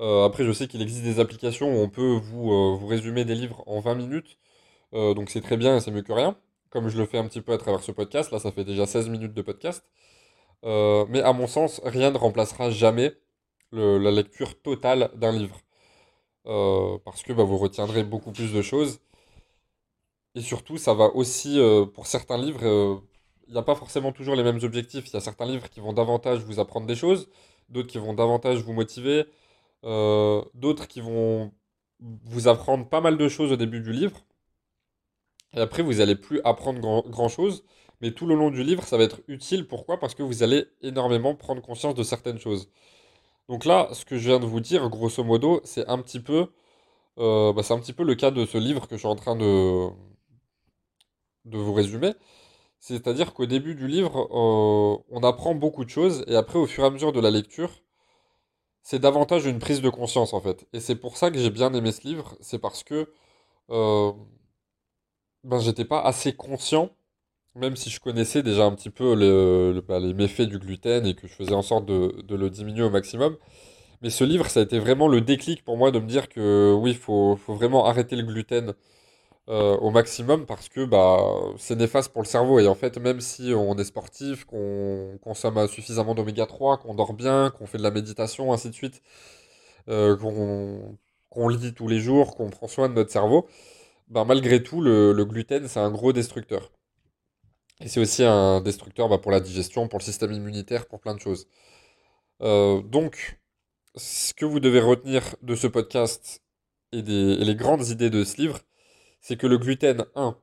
Euh, 0.00 0.26
après, 0.26 0.44
je 0.44 0.52
sais 0.52 0.68
qu'il 0.68 0.82
existe 0.82 1.04
des 1.04 1.20
applications 1.20 1.68
où 1.74 1.78
on 1.86 1.90
peut 1.90 2.14
vous, 2.28 2.52
euh, 2.52 2.86
résumer 2.94 3.24
des 3.24 3.36
livres 3.42 3.62
en 3.68 3.80
20 3.80 3.96
minutes, 4.04 4.38
Euh, 4.94 5.14
donc 5.14 5.30
c'est 5.30 5.42
très 5.42 5.58
bien 5.58 5.76
et 5.76 5.80
c'est 5.82 5.92
mieux 5.92 6.02
que 6.08 6.12
rien, 6.22 6.36
comme 6.70 6.88
je 6.90 6.98
le 6.98 7.06
fais 7.06 7.18
un 7.18 7.26
petit 7.28 7.42
peu 7.42 7.52
à 7.54 7.58
travers 7.58 7.82
ce 7.84 7.92
podcast, 7.92 8.30
là 8.32 8.38
ça 8.40 8.52
fait 8.52 8.64
déjà 8.64 8.86
16 8.86 9.08
minutes 9.10 9.34
de 9.34 9.42
podcast. 9.42 9.84
Mais 11.12 11.22
à 11.22 11.32
mon 11.32 11.46
sens, 11.46 11.80
rien 11.84 12.10
ne 12.10 12.18
remplacera 12.18 12.70
jamais 12.70 13.12
la 13.72 14.10
lecture 14.10 14.52
totale 14.62 15.10
d'un 15.16 15.32
livre, 15.32 15.58
parce 17.04 17.22
que 17.24 17.32
bah, 17.32 17.44
vous 17.44 17.58
retiendrez 17.58 18.04
beaucoup 18.04 18.32
plus 18.32 18.52
de 18.52 18.62
choses, 18.62 19.00
et 20.34 20.40
surtout 20.40 20.78
ça 20.78 20.94
va 20.94 21.06
aussi, 21.14 21.58
pour 21.94 22.06
certains 22.06 22.38
livres, 22.38 23.02
il 23.46 23.52
n'y 23.52 23.58
a 23.58 23.62
pas 23.62 23.74
forcément 23.74 24.12
toujours 24.12 24.34
les 24.36 24.42
mêmes 24.42 24.60
objectifs, 24.62 25.06
il 25.08 25.14
y 25.14 25.16
a 25.16 25.20
certains 25.20 25.46
livres 25.46 25.68
qui 25.70 25.80
vont 25.80 25.92
davantage 25.92 26.40
vous 26.40 26.60
apprendre 26.60 26.86
des 26.86 26.96
choses, 26.96 27.28
d'autres 27.68 27.88
qui 27.88 27.98
vont 27.98 28.14
davantage 28.14 28.62
vous 28.62 28.72
motiver, 28.72 29.26
euh, 29.84 30.42
d'autres 30.54 30.86
qui 30.88 31.00
vont 31.00 31.52
vous 32.00 32.48
apprendre 32.48 32.88
pas 32.88 33.00
mal 33.00 33.16
de 33.18 33.28
choses 33.28 33.52
au 33.52 33.56
début 33.56 33.80
du 33.80 33.92
livre, 33.92 34.24
et 35.54 35.60
après 35.60 35.82
vous 35.82 36.00
allez 36.00 36.16
plus 36.16 36.40
apprendre 36.44 36.80
grand, 36.80 37.02
grand-chose, 37.08 37.64
mais 38.00 38.12
tout 38.12 38.26
le 38.26 38.34
long 38.34 38.50
du 38.50 38.62
livre 38.64 38.84
ça 38.84 38.96
va 38.96 39.04
être 39.04 39.22
utile. 39.28 39.66
Pourquoi? 39.66 39.98
Parce 39.98 40.14
que 40.14 40.22
vous 40.22 40.42
allez 40.42 40.66
énormément 40.82 41.34
prendre 41.34 41.62
conscience 41.62 41.94
de 41.94 42.02
certaines 42.02 42.38
choses. 42.38 42.70
Donc 43.48 43.64
là, 43.64 43.88
ce 43.92 44.04
que 44.04 44.16
je 44.18 44.28
viens 44.28 44.40
de 44.40 44.46
vous 44.46 44.60
dire, 44.60 44.88
grosso 44.90 45.22
modo, 45.24 45.60
c'est 45.64 45.86
un 45.88 45.98
petit 46.00 46.20
peu, 46.20 46.48
euh, 47.18 47.52
bah, 47.52 47.62
un 47.70 47.80
petit 47.80 47.92
peu 47.94 48.04
le 48.04 48.14
cas 48.16 48.30
de 48.30 48.46
ce 48.46 48.58
livre 48.58 48.88
que 48.88 48.96
je 48.96 49.00
suis 49.00 49.08
en 49.08 49.16
train 49.16 49.36
de, 49.36 49.88
de 51.44 51.58
vous 51.58 51.72
résumer. 51.74 52.12
C'est-à-dire 52.86 53.32
qu'au 53.32 53.46
début 53.46 53.74
du 53.74 53.88
livre, 53.88 54.28
euh, 54.30 55.02
on 55.10 55.22
apprend 55.22 55.54
beaucoup 55.54 55.86
de 55.86 55.90
choses, 55.90 56.22
et 56.26 56.36
après, 56.36 56.58
au 56.58 56.66
fur 56.66 56.84
et 56.84 56.86
à 56.86 56.90
mesure 56.90 57.12
de 57.12 57.20
la 57.20 57.30
lecture, 57.30 57.70
c'est 58.82 58.98
davantage 58.98 59.46
une 59.46 59.58
prise 59.58 59.80
de 59.80 59.88
conscience 59.88 60.34
en 60.34 60.40
fait. 60.42 60.66
Et 60.74 60.80
c'est 60.80 60.96
pour 60.96 61.16
ça 61.16 61.30
que 61.30 61.38
j'ai 61.38 61.48
bien 61.48 61.72
aimé 61.72 61.92
ce 61.92 62.06
livre, 62.06 62.36
c'est 62.40 62.58
parce 62.58 62.84
que 62.84 63.10
euh, 63.70 64.12
ben, 65.44 65.60
j'étais 65.60 65.86
pas 65.86 66.02
assez 66.02 66.34
conscient, 66.34 66.90
même 67.54 67.74
si 67.76 67.88
je 67.88 68.00
connaissais 68.00 68.42
déjà 68.42 68.66
un 68.66 68.72
petit 68.74 68.90
peu 68.90 69.14
bah, 69.88 69.98
les 69.98 70.12
méfaits 70.12 70.42
du 70.42 70.58
gluten 70.58 71.06
et 71.06 71.14
que 71.14 71.26
je 71.26 71.34
faisais 71.34 71.54
en 71.54 71.62
sorte 71.62 71.86
de, 71.86 72.36
le 72.36 72.50
diminuer 72.50 72.82
au 72.82 72.90
maximum. 72.90 73.38
Mais 74.02 74.10
ce 74.10 74.24
livre, 74.24 74.50
ça 74.50 74.60
a 74.60 74.62
été 74.64 74.78
vraiment 74.78 75.08
le 75.08 75.22
déclic 75.22 75.64
pour 75.64 75.78
moi 75.78 75.90
de 75.90 76.00
me 76.00 76.06
dire 76.06 76.28
que 76.28 76.74
oui, 76.74 76.90
il 76.90 76.98
faut 76.98 77.36
vraiment 77.48 77.86
arrêter 77.86 78.14
le 78.16 78.24
gluten 78.24 78.74
euh, 79.48 79.76
au 79.78 79.90
maximum 79.90 80.46
parce 80.46 80.68
que 80.68 80.84
bah, 80.86 81.18
c'est 81.58 81.76
néfaste 81.76 82.12
pour 82.12 82.22
le 82.22 82.26
cerveau. 82.28 82.60
Et 82.60 82.68
en 82.68 82.74
fait, 82.74 82.98
même 82.98 83.20
si 83.20 83.52
on 83.54 83.76
est 83.78 83.84
sportif, 83.84 84.44
qu'on 84.44 85.18
consomme 85.22 85.66
suffisamment 85.68 86.14
d'oméga 86.14 86.46
3, 86.46 86.78
qu'on 86.78 86.94
dort 86.94 87.12
bien, 87.14 87.50
qu'on 87.50 87.66
fait 87.66 87.78
de 87.78 87.82
la 87.82 87.90
méditation, 87.90 88.52
ainsi 88.52 88.70
de 88.70 88.74
suite, 88.74 89.02
euh, 89.88 90.16
qu'on 91.30 91.48
lit 91.48 91.74
tous 91.74 91.88
les 91.88 92.00
jours, 92.00 92.36
qu'on 92.36 92.50
prend 92.50 92.68
soin 92.68 92.88
de 92.88 92.94
notre 92.94 93.10
cerveau, 93.12 93.46
bah, 94.08 94.24
malgré 94.24 94.62
tout, 94.62 94.80
le, 94.82 95.12
le 95.12 95.24
gluten, 95.26 95.68
c'est 95.68 95.80
un 95.80 95.90
gros 95.90 96.12
destructeur. 96.12 96.72
Et 97.80 97.88
c'est 97.88 98.00
aussi 98.00 98.24
un 98.24 98.60
destructeur 98.60 99.08
bah, 99.08 99.18
pour 99.18 99.30
la 99.32 99.40
digestion, 99.40 99.88
pour 99.88 99.98
le 99.98 100.04
système 100.04 100.32
immunitaire, 100.32 100.86
pour 100.86 101.00
plein 101.00 101.14
de 101.14 101.20
choses. 101.20 101.48
Euh, 102.42 102.82
donc, 102.82 103.40
ce 103.96 104.34
que 104.34 104.44
vous 104.44 104.60
devez 104.60 104.80
retenir 104.80 105.36
de 105.42 105.54
ce 105.56 105.66
podcast 105.66 106.42
et, 106.92 107.02
des, 107.02 107.12
et 107.34 107.44
les 107.44 107.56
grandes 107.56 107.88
idées 107.88 108.10
de 108.10 108.24
ce 108.24 108.36
livre, 108.38 108.60
c'est 109.24 109.38
que 109.38 109.46
le 109.46 109.56
gluten, 109.56 110.04
un, 110.16 110.38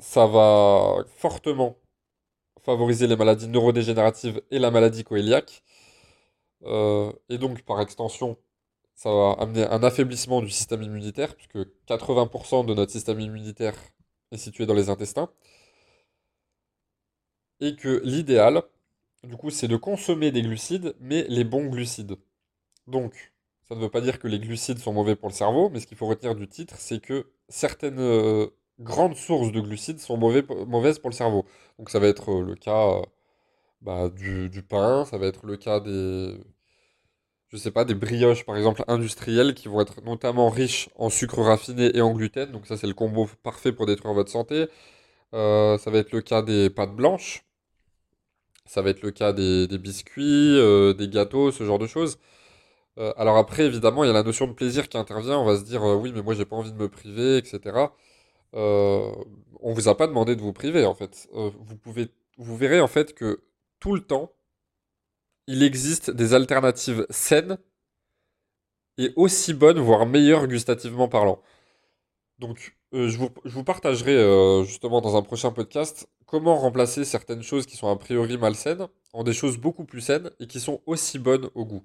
ça 0.00 0.26
va 0.26 1.04
fortement 1.18 1.78
favoriser 2.62 3.06
les 3.06 3.16
maladies 3.16 3.48
neurodégénératives 3.48 4.42
et 4.50 4.58
la 4.58 4.72
maladie 4.72 5.04
coéliaque. 5.04 5.62
Euh, 6.64 7.12
et 7.28 7.38
donc, 7.38 7.62
par 7.62 7.80
extension, 7.80 8.36
ça 8.96 9.12
va 9.12 9.36
amener 9.38 9.64
un 9.66 9.84
affaiblissement 9.84 10.42
du 10.42 10.50
système 10.50 10.82
immunitaire, 10.82 11.36
puisque 11.36 11.58
80% 11.88 12.66
de 12.66 12.74
notre 12.74 12.90
système 12.90 13.20
immunitaire 13.20 13.76
est 14.32 14.38
situé 14.38 14.66
dans 14.66 14.74
les 14.74 14.90
intestins. 14.90 15.30
Et 17.60 17.76
que 17.76 18.00
l'idéal, 18.04 18.64
du 19.22 19.36
coup, 19.36 19.50
c'est 19.50 19.68
de 19.68 19.76
consommer 19.76 20.32
des 20.32 20.42
glucides, 20.42 20.96
mais 20.98 21.24
les 21.28 21.44
bons 21.44 21.66
glucides. 21.66 22.16
Donc, 22.88 23.32
ça 23.68 23.74
ne 23.74 23.80
veut 23.80 23.90
pas 23.90 24.00
dire 24.00 24.18
que 24.18 24.28
les 24.28 24.38
glucides 24.38 24.78
sont 24.78 24.92
mauvais 24.92 25.14
pour 25.16 25.28
le 25.28 25.34
cerveau, 25.34 25.68
mais 25.70 25.80
ce 25.80 25.86
qu'il 25.86 25.96
faut 25.96 26.06
retenir 26.06 26.34
du 26.34 26.48
titre, 26.48 26.76
c'est 26.78 27.00
que 27.00 27.26
certaines 27.48 27.98
euh, 28.00 28.46
grandes 28.80 29.16
sources 29.16 29.52
de 29.52 29.60
glucides 29.60 30.00
sont 30.00 30.16
mauvais, 30.16 30.44
mauvaises 30.66 30.98
pour 30.98 31.10
le 31.10 31.14
cerveau. 31.14 31.44
Donc, 31.78 31.90
ça 31.90 31.98
va 31.98 32.08
être 32.08 32.30
euh, 32.32 32.44
le 32.44 32.54
cas 32.54 32.88
euh, 32.88 33.02
bah, 33.82 34.08
du, 34.08 34.62
pain, 34.62 35.04
ça 35.04 35.18
va 35.18 35.26
être 35.26 35.46
le 35.46 35.56
cas 35.58 35.80
des, 35.80 36.34
je 37.50 37.56
sais 37.58 37.70
pas, 37.70 37.84
des 37.84 37.94
brioches 37.94 38.44
par 38.46 38.56
exemple 38.56 38.84
industrielles 38.88 39.54
qui 39.54 39.68
vont 39.68 39.80
être 39.80 40.02
notamment 40.02 40.48
riches 40.50 40.88
en 40.96 41.10
sucre 41.10 41.42
raffiné 41.42 41.96
et 41.96 42.00
en 42.02 42.12
gluten. 42.12 42.50
Donc 42.52 42.66
ça 42.66 42.76
c'est 42.76 42.86
le 42.86 42.94
combo 42.94 43.28
parfait 43.42 43.72
pour 43.72 43.86
détruire 43.86 44.14
votre 44.14 44.30
santé. 44.30 44.66
Ça 45.32 45.78
va 45.86 45.98
être 45.98 46.12
le 46.12 46.22
cas 46.22 46.42
des 46.42 46.70
pâtes 46.70 46.94
blanches. 46.96 47.44
Ça 48.66 48.82
va 48.82 48.90
être 48.90 49.02
le 49.02 49.10
cas 49.12 49.32
des, 49.32 49.66
biscuits, 49.78 50.56
des 50.98 51.08
gâteaux, 51.08 51.52
ce 51.52 51.64
genre 51.64 51.78
de 51.78 51.86
choses. 51.86 52.18
Euh, 52.98 53.12
alors 53.16 53.36
après 53.36 53.64
évidemment 53.64 54.02
il 54.02 54.08
y 54.08 54.10
a 54.10 54.12
la 54.12 54.24
notion 54.24 54.46
de 54.46 54.52
plaisir 54.52 54.88
qui 54.88 54.96
intervient. 54.96 55.38
On 55.38 55.44
va 55.44 55.56
se 55.56 55.64
dire 55.64 55.82
euh, 55.84 55.94
oui 55.96 56.12
mais 56.14 56.22
moi 56.22 56.34
j'ai 56.34 56.44
pas 56.44 56.56
envie 56.56 56.72
de 56.72 56.76
me 56.78 56.88
priver, 56.88 57.36
etc. 57.38 57.60
Euh, 58.54 59.12
on 59.60 59.72
vous 59.72 59.88
a 59.88 59.96
pas 59.96 60.06
demandé 60.06 60.36
de 60.36 60.42
vous 60.42 60.52
priver 60.52 60.84
en 60.86 60.94
fait. 60.94 61.28
Euh, 61.34 61.50
vous 62.38 62.56
verrez 62.56 62.80
en 62.80 62.88
fait 62.88 63.14
que 63.14 63.42
tout 63.80 63.94
le 63.94 64.00
temps 64.00 64.32
il 65.46 65.62
existe 65.62 66.10
des 66.10 66.34
alternatives 66.34 67.06
saines 67.10 67.58
et 68.98 69.12
aussi 69.16 69.54
bonnes, 69.54 69.78
voire 69.78 70.06
meilleures 70.06 70.46
gustativement 70.48 71.08
parlant. 71.08 71.40
Donc, 72.38 72.76
je 72.92 73.16
vous, 73.16 73.30
je 73.44 73.54
vous 73.54 73.64
partagerai 73.64 74.64
justement 74.66 75.00
dans 75.00 75.16
un 75.16 75.22
prochain 75.22 75.50
podcast 75.52 76.08
comment 76.26 76.56
remplacer 76.56 77.04
certaines 77.04 77.42
choses 77.42 77.66
qui 77.66 77.76
sont 77.76 77.88
a 77.88 77.96
priori 77.96 78.36
malsaines 78.36 78.88
en 79.12 79.24
des 79.24 79.32
choses 79.32 79.56
beaucoup 79.56 79.84
plus 79.84 80.02
saines 80.02 80.30
et 80.40 80.46
qui 80.46 80.60
sont 80.60 80.82
aussi 80.86 81.18
bonnes 81.18 81.48
au 81.54 81.64
goût. 81.64 81.82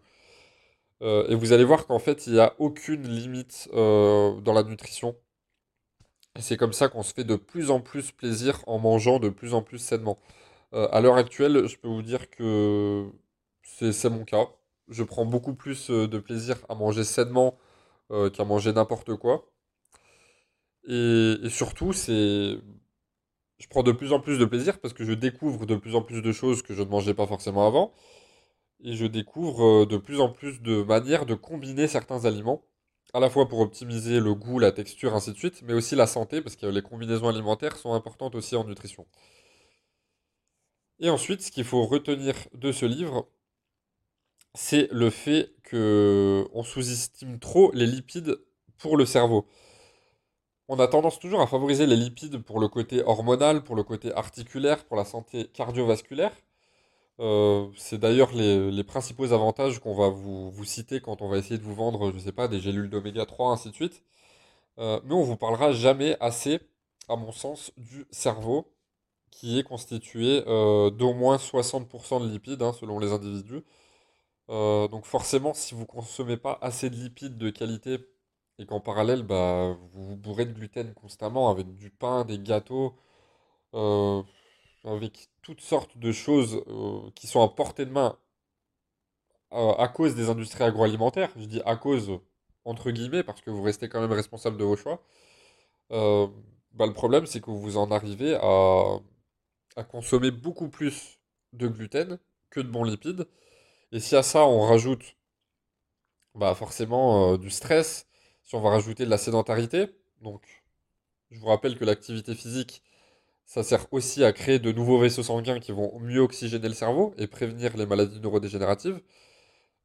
Euh, 1.03 1.27
et 1.27 1.35
vous 1.35 1.53
allez 1.53 1.63
voir 1.65 1.85
qu'en 1.87 1.99
fait, 1.99 2.27
il 2.27 2.33
n'y 2.33 2.39
a 2.39 2.55
aucune 2.59 3.07
limite 3.07 3.69
euh, 3.73 4.39
dans 4.41 4.53
la 4.53 4.63
nutrition. 4.63 5.15
Et 6.35 6.41
c'est 6.41 6.57
comme 6.57 6.73
ça 6.73 6.87
qu'on 6.89 7.03
se 7.03 7.13
fait 7.13 7.23
de 7.23 7.35
plus 7.35 7.69
en 7.71 7.79
plus 7.79 8.11
plaisir 8.11 8.63
en 8.67 8.79
mangeant 8.79 9.19
de 9.19 9.29
plus 9.29 9.53
en 9.53 9.61
plus 9.61 9.77
sainement. 9.79 10.17
Euh, 10.73 10.87
à 10.91 11.01
l'heure 11.01 11.17
actuelle, 11.17 11.67
je 11.67 11.77
peux 11.77 11.87
vous 11.87 12.01
dire 12.01 12.29
que 12.29 13.09
c'est 13.63 14.09
mon 14.09 14.25
cas. 14.25 14.47
Je 14.89 15.03
prends 15.03 15.25
beaucoup 15.25 15.53
plus 15.55 15.89
de 15.89 16.19
plaisir 16.19 16.57
à 16.69 16.75
manger 16.75 17.03
sainement 17.03 17.57
qu'à 18.33 18.45
manger 18.45 18.73
n'importe 18.73 19.15
quoi. 19.15 19.49
Et, 20.87 21.37
et 21.43 21.49
surtout, 21.49 21.93
c'est, 21.93 22.57
je 23.59 23.67
prends 23.69 23.83
de 23.83 23.91
plus 23.91 24.13
en 24.13 24.19
plus 24.19 24.37
de 24.39 24.45
plaisir 24.45 24.79
parce 24.79 24.93
que 24.93 25.05
je 25.05 25.13
découvre 25.13 25.65
de 25.65 25.75
plus 25.75 25.95
en 25.95 26.01
plus 26.01 26.21
de 26.21 26.31
choses 26.31 26.61
que 26.61 26.73
je 26.73 26.83
ne 26.83 26.89
mangeais 26.89 27.13
pas 27.13 27.27
forcément 27.27 27.65
avant. 27.65 27.93
Et 28.83 28.93
je 28.95 29.05
découvre 29.05 29.83
euh, 29.83 29.85
de 29.85 29.97
plus 29.97 30.19
en 30.21 30.29
plus 30.29 30.61
de 30.61 30.83
manières 30.83 31.25
de 31.25 31.35
combiner 31.35 31.87
certains 31.87 32.25
aliments, 32.25 32.63
à 33.13 33.19
la 33.19 33.29
fois 33.29 33.47
pour 33.47 33.59
optimiser 33.59 34.19
le 34.19 34.35
goût, 34.35 34.59
la 34.59 34.71
texture, 34.71 35.15
ainsi 35.15 35.31
de 35.31 35.37
suite, 35.37 35.61
mais 35.63 35.73
aussi 35.73 35.95
la 35.95 36.07
santé, 36.07 36.41
parce 36.41 36.55
que 36.55 36.65
les 36.67 36.81
combinaisons 36.81 37.29
alimentaires 37.29 37.77
sont 37.77 37.93
importantes 37.93 38.35
aussi 38.35 38.55
en 38.55 38.65
nutrition. 38.65 39.07
Et 40.99 41.09
ensuite, 41.09 41.41
ce 41.41 41.51
qu'il 41.51 41.63
faut 41.65 41.85
retenir 41.85 42.35
de 42.53 42.71
ce 42.71 42.85
livre, 42.85 43.27
c'est 44.55 44.87
le 44.91 45.09
fait 45.09 45.53
que 45.63 46.47
on 46.53 46.63
sous-estime 46.63 47.39
trop 47.39 47.71
les 47.73 47.87
lipides 47.87 48.39
pour 48.77 48.97
le 48.97 49.05
cerveau. 49.05 49.47
On 50.67 50.79
a 50.79 50.87
tendance 50.87 51.19
toujours 51.19 51.41
à 51.41 51.47
favoriser 51.47 51.85
les 51.87 51.95
lipides 51.95 52.39
pour 52.43 52.59
le 52.59 52.67
côté 52.67 53.03
hormonal, 53.03 53.63
pour 53.63 53.75
le 53.75 53.83
côté 53.83 54.13
articulaire, 54.13 54.85
pour 54.85 54.97
la 54.97 55.05
santé 55.05 55.47
cardiovasculaire. 55.53 56.33
Euh, 57.19 57.69
c'est 57.77 57.99
d'ailleurs 57.99 58.31
les, 58.33 58.83
principaux 58.83 59.31
avantages 59.33 59.79
qu'on 59.79 59.93
va 59.95 60.09
vous, 60.09 60.51
citer 60.65 60.99
quand 61.01 61.21
on 61.21 61.29
va 61.29 61.37
essayer 61.37 61.57
de 61.57 61.63
vous 61.63 61.75
vendre, 61.75 62.11
je 62.11 62.19
sais 62.19 62.31
pas, 62.31 62.47
des 62.47 62.59
gélules 62.59 62.89
d'oméga 62.89 63.25
3, 63.25 63.51
ainsi 63.51 63.69
de 63.69 63.75
suite. 63.75 64.03
Euh, 64.79 64.99
mais 65.05 65.13
on 65.15 65.23
vous 65.23 65.37
parlera 65.37 65.71
jamais 65.73 66.17
assez, 66.21 66.61
à 67.09 67.15
mon 67.17 67.31
sens, 67.31 67.71
du 67.77 68.05
cerveau, 68.11 68.73
qui 69.31 69.59
est 69.59 69.63
constitué 69.63 70.43
euh, 70.47 70.91
d'au 70.91 71.13
moins 71.13 71.37
60% 71.37 72.21
de 72.21 72.29
lipides, 72.29 72.61
hein, 72.63 72.73
selon 72.73 72.99
les 72.99 73.11
individus. 73.11 73.63
Donc 74.49 75.05
forcément, 75.05 75.53
si 75.53 75.75
vous 75.75 75.85
consommez 75.85 76.37
pas 76.37 76.59
assez 76.61 76.89
de 76.89 76.95
lipides 76.95 77.37
de 77.37 77.49
qualité 77.49 77.97
et 78.59 78.65
qu'en 78.65 78.79
parallèle, 78.79 79.23
bah, 79.23 79.77
vous 79.91 80.09
vous 80.09 80.17
bourrez 80.17 80.45
de 80.45 80.53
gluten 80.53 80.93
constamment 80.93 81.49
avec 81.49 81.75
du 81.75 81.89
pain, 81.89 82.25
des 82.25 82.39
gâteaux, 82.39 82.95
avec 84.83 85.29
toutes 85.41 85.61
sortes 85.61 85.97
de 85.97 86.11
choses 86.11 86.63
euh, 86.67 87.09
qui 87.15 87.27
sont 87.27 87.41
à 87.41 87.49
portée 87.49 87.85
de 87.85 87.91
main 87.91 88.17
euh, 89.53 89.73
à 89.73 89.87
cause 89.87 90.15
des 90.15 90.29
industries 90.29 90.63
agroalimentaires, 90.63 91.31
je 91.37 91.45
dis 91.45 91.61
à 91.65 91.75
cause 91.75 92.19
entre 92.65 92.91
guillemets 92.91 93.23
parce 93.23 93.41
que 93.41 93.51
vous 93.51 93.61
restez 93.61 93.89
quand 93.89 94.01
même 94.01 94.11
responsable 94.11 94.57
de 94.57 94.63
vos 94.63 94.75
choix, 94.75 95.01
euh, 95.91 96.27
bah, 96.73 96.87
le 96.87 96.93
problème 96.93 97.25
c'est 97.27 97.41
que 97.41 97.51
vous 97.51 97.77
en 97.77 97.91
arrivez 97.91 98.35
à, 98.35 98.99
consommer 99.89 100.31
beaucoup 100.31 100.69
plus 100.69 101.19
de 101.53 101.67
gluten 101.67 102.19
que 102.49 102.59
de 102.59 102.67
bons 102.67 102.83
lipides. 102.83 103.27
Et 103.91 103.99
si 103.99 104.15
à 104.15 104.23
ça 104.23 104.45
on 104.45 104.61
rajoute 104.61 105.15
bah, 106.35 106.55
forcément 106.55 107.37
du 107.37 107.49
stress, 107.49 108.07
si 108.43 108.55
on 108.55 108.61
va 108.61 108.71
rajouter 108.71 109.05
de 109.05 109.09
la 109.09 109.17
sédentarité, 109.17 109.87
donc 110.21 110.63
je 111.31 111.39
vous 111.39 111.47
rappelle 111.47 111.77
que 111.77 111.85
l'activité 111.85 112.35
physique, 112.35 112.83
ça 113.53 113.61
sert 113.61 113.85
aussi 113.91 114.23
à 114.23 114.33
créer 114.33 114.57
de 114.57 114.71
nouveaux 114.71 114.97
vaisseaux 114.97 115.21
sanguins 115.21 115.59
qui 115.59 115.71
vont 115.71 115.99
mieux 115.99 116.21
oxygéner 116.21 116.67
le 116.67 116.73
cerveau 116.73 117.13
et 117.19 117.27
prévenir 117.27 117.77
les 117.77 117.85
maladies 117.85 118.19
neurodégénératives. 118.19 118.99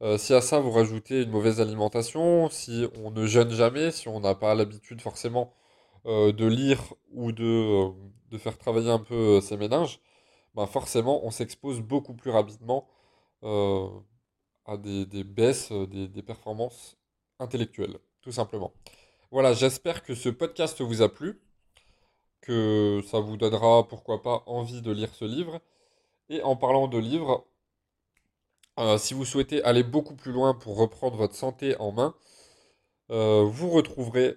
Euh, 0.01 0.17
si 0.17 0.33
à 0.33 0.41
ça 0.41 0.59
vous 0.59 0.71
rajoutez 0.71 1.25
une 1.25 1.31
mauvaise 1.31 1.61
alimentation, 1.61 2.49
si 2.49 2.87
on 2.97 3.11
ne 3.11 3.27
jeûne 3.27 3.51
jamais, 3.51 3.91
si 3.91 4.09
on 4.09 4.21
n'a 4.21 4.35
pas 4.35 4.55
l'habitude 4.55 5.03
forcément 5.03 5.53
euh, 6.07 6.33
de 6.33 6.47
lire 6.47 6.81
ou 7.13 7.31
de, 7.31 7.45
euh, 7.45 7.91
de 8.31 8.39
faire 8.39 8.57
travailler 8.57 8.91
un 8.91 9.01
peu 9.01 9.43
ses 9.43 9.59
méninges, 9.59 10.01
ben 10.55 10.67
forcément 10.67 11.27
on 11.27 11.31
s'expose 11.31 11.83
beaucoup 11.83 12.15
plus 12.15 12.31
rapidement 12.31 12.89
à 13.43 14.79
des, 14.79 15.25
baisses, 15.25 15.73
des 15.73 16.23
performances 16.23 16.97
intellectuelles, 17.39 17.99
tout 18.23 18.33
simplement. 18.33 18.73
Voilà, 19.31 19.53
j'espère 19.53 20.03
que 20.03 20.15
ce 20.15 20.31
podcast 20.31 20.81
vous 20.81 21.03
a 21.03 21.13
plu, 21.13 21.39
ça 23.03 23.21
vous 23.21 23.37
donnera, 23.37 23.87
pourquoi 23.89 24.23
pas, 24.23 24.43
envie 24.47 24.83
de 24.83 24.93
lire 24.93 25.15
ce 25.15 25.25
livre. 25.25 25.61
Et 26.31 26.43
en 26.43 26.57
parlant 26.57 26.89
de 26.89 26.99
livres, 26.99 27.47
euh, 28.79 28.97
si 28.97 29.15
vous 29.15 29.25
souhaitez 29.25 29.63
aller 29.65 29.83
beaucoup 29.83 30.15
plus 30.15 30.33
loin 30.33 30.55
pour 30.55 30.77
reprendre 30.79 31.17
votre 31.17 31.35
santé 31.35 31.77
en 31.81 31.91
main, 31.93 32.15
euh, 33.11 33.45
vous 33.45 33.71
retrouverez, 33.71 34.37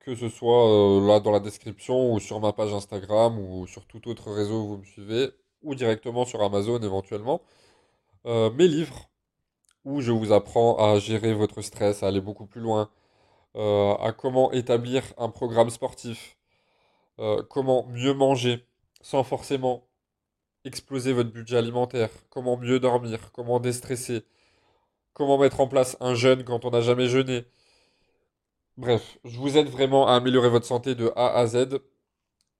que 0.00 0.16
ce 0.16 0.28
soit 0.28 0.68
euh, 0.68 1.06
là 1.06 1.20
dans 1.20 1.30
la 1.30 1.40
description 1.40 2.12
ou 2.12 2.20
sur 2.20 2.40
ma 2.40 2.52
page 2.52 2.72
Instagram 2.74 3.38
ou 3.38 3.66
sur 3.66 3.86
tout 3.86 4.08
autre 4.08 4.32
réseau 4.32 4.62
où 4.62 4.68
vous 4.68 4.78
me 4.78 4.84
suivez, 4.84 5.30
ou 5.62 5.74
directement 5.74 6.24
sur 6.24 6.42
Amazon 6.42 6.80
éventuellement, 6.82 7.42
mes 8.24 8.68
livres 8.68 9.08
où 9.84 10.00
je 10.00 10.12
vous 10.12 10.32
apprends 10.32 10.76
à 10.76 10.98
gérer 10.98 11.34
votre 11.34 11.62
stress, 11.62 12.02
à 12.02 12.08
aller 12.08 12.20
beaucoup 12.20 12.46
plus 12.46 12.60
loin, 12.60 12.90
à 13.54 14.12
comment 14.16 14.52
établir 14.52 15.02
un 15.18 15.30
programme 15.30 15.70
sportif, 15.70 16.36
euh, 17.20 17.42
comment 17.48 17.86
mieux 17.88 18.14
manger 18.14 18.66
sans 19.02 19.24
forcément 19.24 19.88
exploser 20.64 21.12
votre 21.12 21.30
budget 21.30 21.56
alimentaire, 21.58 22.10
comment 22.30 22.56
mieux 22.56 22.80
dormir, 22.80 23.32
comment 23.32 23.60
déstresser, 23.60 24.24
comment 25.14 25.38
mettre 25.38 25.60
en 25.60 25.68
place 25.68 25.96
un 26.00 26.14
jeûne 26.14 26.44
quand 26.44 26.64
on 26.64 26.70
n'a 26.70 26.80
jamais 26.82 27.08
jeûné. 27.08 27.44
Bref, 28.76 29.18
je 29.24 29.38
vous 29.38 29.56
aide 29.58 29.68
vraiment 29.68 30.08
à 30.08 30.14
améliorer 30.14 30.48
votre 30.48 30.66
santé 30.66 30.94
de 30.94 31.12
A 31.16 31.36
à 31.38 31.46
Z. 31.46 31.80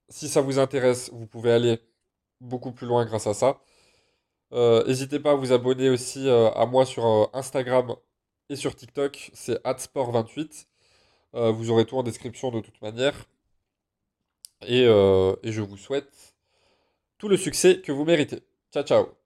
Si 0.09 0.29
ça 0.29 0.41
vous 0.43 0.59
intéresse, 0.59 1.11
vous 1.13 1.27
pouvez 1.27 1.53
aller 1.53 1.81
beaucoup 2.41 2.73
plus 2.73 2.87
loin 2.87 3.05
grâce 3.07 3.27
à 3.27 3.35
ça. 3.35 3.61
Euh, 4.53 4.85
n'hésitez 4.87 5.21
pas 5.21 5.33
à 5.33 5.35
vous 5.35 5.53
abonner 5.53 5.91
aussi 5.91 6.29
euh, 6.29 6.51
à 6.53 6.67
moi 6.67 6.85
sur 6.87 7.31
Instagram 7.35 7.95
et 8.49 8.57
sur 8.57 8.75
TikTok, 8.75 9.31
c'est 9.35 9.63
@sport28. 9.65 10.67
Euh, 11.35 11.53
vous 11.53 11.71
aurez 11.71 11.87
tout 11.87 11.97
en 11.97 12.03
description 12.03 12.51
de 12.51 12.61
toute 12.61 12.81
manière. 12.83 13.27
Et, 14.67 14.85
euh, 14.87 15.35
et 15.43 15.53
je 15.53 15.61
vous 15.63 15.77
souhaite 15.77 16.35
tout 17.19 17.29
le 17.29 17.37
succès 17.37 17.81
que 17.81 17.93
vous 17.93 18.05
méritez. 18.05 18.43
Ciao, 18.73 18.85
ciao. 18.85 19.20